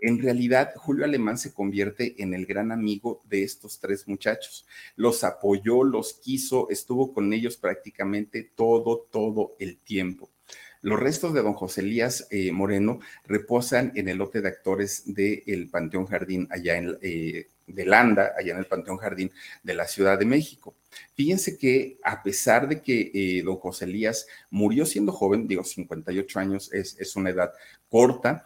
[0.01, 4.65] En realidad, Julio Alemán se convierte en el gran amigo de estos tres muchachos.
[4.95, 10.29] Los apoyó, los quiso, estuvo con ellos prácticamente todo, todo el tiempo.
[10.81, 15.69] Los restos de don José Elías eh, Moreno reposan en el lote de actores del
[15.69, 20.17] Panteón Jardín, allá en eh, de Landa, allá en el Panteón Jardín de la Ciudad
[20.17, 20.75] de México.
[21.15, 26.39] Fíjense que a pesar de que eh, don José Elías murió siendo joven, digo, 58
[26.39, 27.51] años es, es una edad
[27.89, 28.45] corta,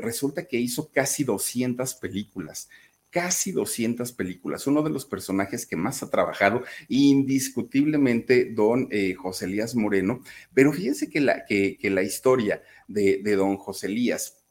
[0.00, 2.68] resulta que hizo casi 200 películas
[3.14, 9.44] casi 200 películas, uno de los personajes que más ha trabajado, indiscutiblemente don eh, José
[9.44, 10.20] Elías Moreno,
[10.52, 14.44] pero fíjense que la, que, la historia de, de, don José Elías,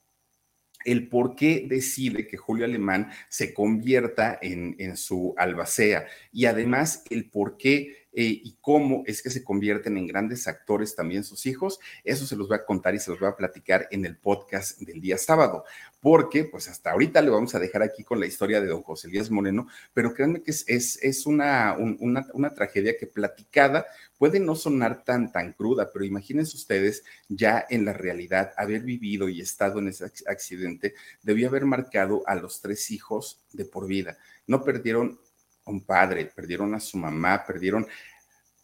[0.85, 7.03] el por qué decide que Julio Alemán se convierta en, en su albacea y además
[7.09, 11.45] el por qué eh, y cómo es que se convierten en grandes actores también sus
[11.45, 11.79] hijos.
[12.03, 14.79] Eso se los voy a contar y se los voy a platicar en el podcast
[14.79, 15.65] del día sábado,
[15.99, 19.07] porque pues hasta ahorita le vamos a dejar aquí con la historia de don José
[19.07, 23.85] Elías Moreno, pero créanme que es, es, una, una, una tragedia que platicada
[24.17, 29.27] puede no sonar tan, tan cruda, pero imagínense ustedes ya en la realidad haber vivido
[29.27, 34.17] y estado en ese accidente, debió haber marcado a los tres hijos de por vida.
[34.47, 35.19] No perdieron
[35.71, 37.87] un padre, perdieron a su mamá, perdieron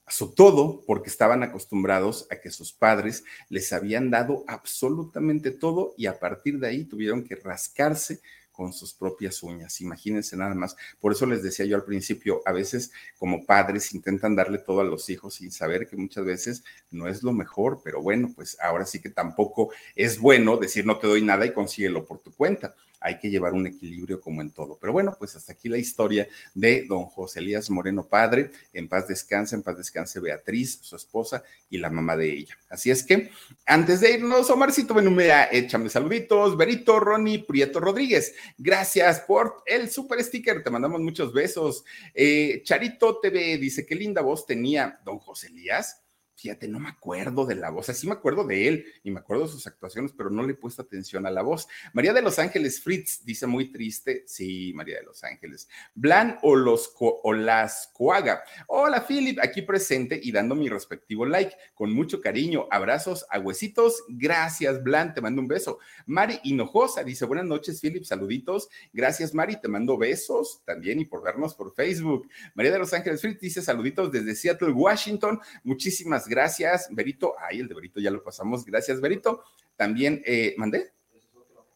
[0.05, 5.93] a su todo porque estaban acostumbrados a que sus padres les habían dado absolutamente todo
[5.97, 8.19] y a partir de ahí tuvieron que rascarse
[8.59, 9.79] con sus propias uñas.
[9.79, 10.75] Imagínense nada más.
[10.99, 14.83] Por eso les decía yo al principio, a veces como padres intentan darle todo a
[14.83, 18.85] los hijos sin saber que muchas veces no es lo mejor, pero bueno, pues ahora
[18.85, 22.75] sí que tampoco es bueno decir no te doy nada y consíguelo por tu cuenta.
[22.99, 24.77] Hay que llevar un equilibrio como en todo.
[24.79, 28.51] Pero bueno, pues hasta aquí la historia de don José Elías Moreno Padre.
[28.73, 32.57] En paz descanse, en paz descanse Beatriz, su esposa y la mamá de ella.
[32.69, 33.29] Así es que
[33.65, 36.57] antes de irnos, Omarcito Benumea, échame saluditos.
[36.57, 40.63] Berito, Ronnie, Prieto Rodríguez, gracias por el super sticker.
[40.63, 41.83] Te mandamos muchos besos.
[42.13, 46.03] Eh, Charito TV dice, qué linda voz tenía don José Elías
[46.39, 49.43] fíjate, no me acuerdo de la voz, sí me acuerdo de él y me acuerdo
[49.43, 51.67] de sus actuaciones, pero no le he puesto atención a la voz.
[51.93, 55.67] María de los Ángeles Fritz dice muy triste, sí, María de los Ángeles.
[55.93, 58.43] Blan o, los, o las Coaga.
[58.67, 62.67] Hola, Philip, aquí presente y dando mi respectivo like, con mucho cariño.
[62.71, 64.03] Abrazos a huesitos.
[64.07, 65.79] Gracias, Blan, te mando un beso.
[66.05, 68.69] Mari Hinojosa dice, buenas noches, Philip, saluditos.
[68.93, 72.29] Gracias, Mari, te mando besos también y por vernos por Facebook.
[72.53, 75.39] María de los Ángeles Fritz dice, saluditos desde Seattle, Washington.
[75.63, 77.36] Muchísimas gracias, Berito.
[77.39, 78.63] Ay, el de Berito ya lo pasamos.
[78.63, 79.43] Gracias, Berito.
[79.75, 80.93] También, eh, ¿mandé?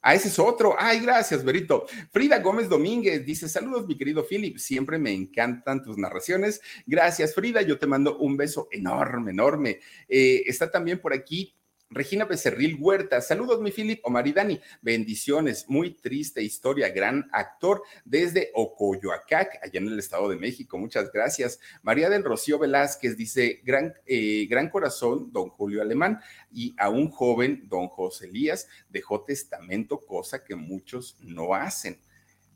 [0.06, 0.76] Ah, ese es otro.
[0.78, 1.86] Ay, gracias, Berito.
[2.12, 4.58] Frida Gómez Domínguez dice: Saludos, mi querido Philip.
[4.58, 6.62] Siempre me encantan tus narraciones.
[6.86, 7.62] Gracias, Frida.
[7.62, 9.80] Yo te mando un beso enorme, enorme.
[10.10, 11.56] Eh, está también por aquí
[11.94, 17.84] Regina Becerril Huerta, saludos mi Philip Omar y Dani, bendiciones, muy triste historia, gran actor
[18.04, 21.60] desde Ocoyoacac, allá en el Estado de México, muchas gracias.
[21.82, 26.20] María del Rocío Velázquez dice, gran, eh, gran corazón, don Julio Alemán,
[26.52, 32.00] y a un joven, don José Elías, dejó testamento, cosa que muchos no hacen.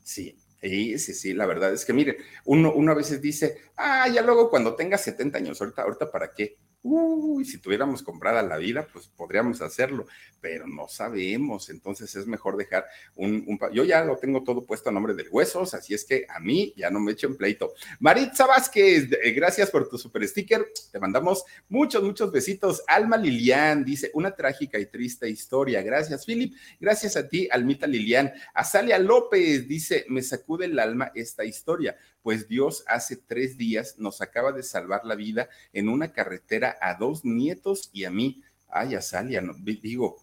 [0.02, 4.08] Sí, Sí, sí, sí, la verdad es que miren, uno, uno a veces dice, ah,
[4.08, 8.56] ya luego cuando tenga 70 años, ahorita, ahorita para qué, Uy, si tuviéramos comprada la
[8.56, 10.06] vida, pues podríamos hacerlo,
[10.40, 14.92] pero no sabemos, entonces es mejor dejar un, Yo ya lo tengo todo puesto a
[14.92, 17.74] nombre del Huesos, así es que a mí ya no me echo en pleito.
[17.98, 22.84] Maritza Vázquez, eh, gracias por tu super sticker, te mandamos muchos, muchos besitos.
[22.86, 28.32] Alma Lilian dice, una trágica y triste historia, gracias Philip, gracias a ti, Almita Lilian.
[28.54, 34.20] Azalia López dice, me sacude el alma esta historia, pues Dios hace tres días nos
[34.20, 38.42] acaba de salvar la vida en una carretera a dos nietos y a mí.
[38.68, 40.16] Ay, Azalia, no, digo,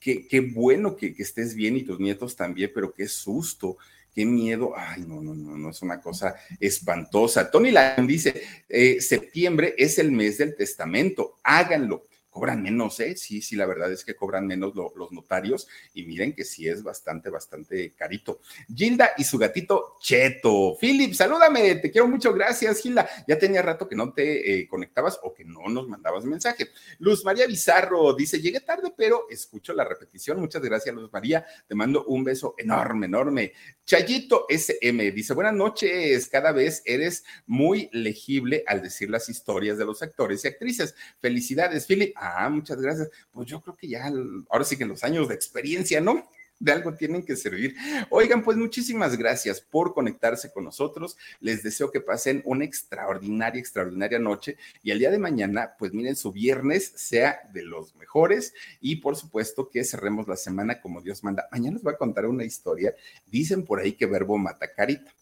[0.00, 3.76] qué, qué bueno que, estés bien y tus nietos también, pero qué susto
[4.14, 4.72] qué miedo.
[4.76, 7.50] Ay, no, no, no, no es una cosa espantosa.
[7.50, 13.16] Tony Lang dice, eh, septiembre es el mes del testamento, háganlo cobran menos, ¿eh?
[13.16, 16.82] Sí, sí, la verdad es que cobran menos los notarios y miren que sí es
[16.82, 18.40] bastante, bastante carito.
[18.74, 20.76] Gilda y su gatito Cheto.
[20.80, 23.08] Philip, salúdame, te quiero mucho, gracias, Gilda.
[23.28, 26.70] Ya tenía rato que no te eh, conectabas o que no nos mandabas mensaje.
[26.98, 30.40] Luz María Bizarro dice, llegué tarde, pero escucho la repetición.
[30.40, 31.46] Muchas gracias, Luz María.
[31.68, 33.52] Te mando un beso enorme, enorme.
[33.86, 39.84] Chayito SM dice, buenas noches, cada vez eres muy legible al decir las historias de
[39.84, 40.96] los actores y actrices.
[41.20, 42.12] Felicidades, Philip.
[42.26, 43.10] Ah, muchas gracias.
[43.32, 44.10] Pues yo creo que ya,
[44.48, 46.26] ahora sí que los años de experiencia, ¿no?
[46.58, 47.74] de algo tienen que servir.
[48.10, 51.16] Oigan, pues muchísimas gracias por conectarse con nosotros.
[51.40, 56.16] Les deseo que pasen una extraordinaria, extraordinaria noche y el día de mañana, pues miren,
[56.16, 61.22] su viernes sea de los mejores y por supuesto que cerremos la semana como Dios
[61.24, 61.48] manda.
[61.50, 62.94] Mañana les voy a contar una historia.
[63.26, 65.12] Dicen por ahí que verbo mata carita.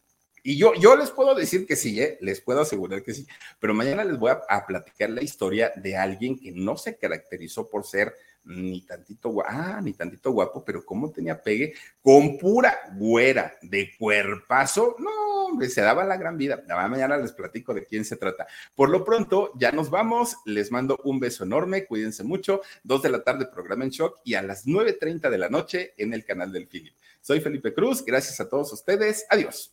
[0.43, 2.19] Y yo, yo les puedo decir que sí, ¿eh?
[2.21, 3.27] les puedo asegurar que sí,
[3.61, 7.85] pero mañana les voy a platicar la historia de alguien que no se caracterizó por
[7.85, 8.15] ser
[8.45, 13.91] ni tantito guapo, ah, ni tantito guapo, pero cómo tenía pegue con pura güera de
[13.97, 16.63] cuerpazo, no, hombre, se daba la gran vida.
[16.69, 18.47] Mañana les platico de quién se trata.
[18.75, 23.11] Por lo pronto, ya nos vamos, les mando un beso enorme, cuídense mucho, dos de
[23.11, 26.53] la tarde programa en shock y a las 9.30 de la noche en el canal
[26.53, 26.95] del Philip.
[27.21, 29.73] Soy Felipe Cruz, gracias a todos ustedes, adiós.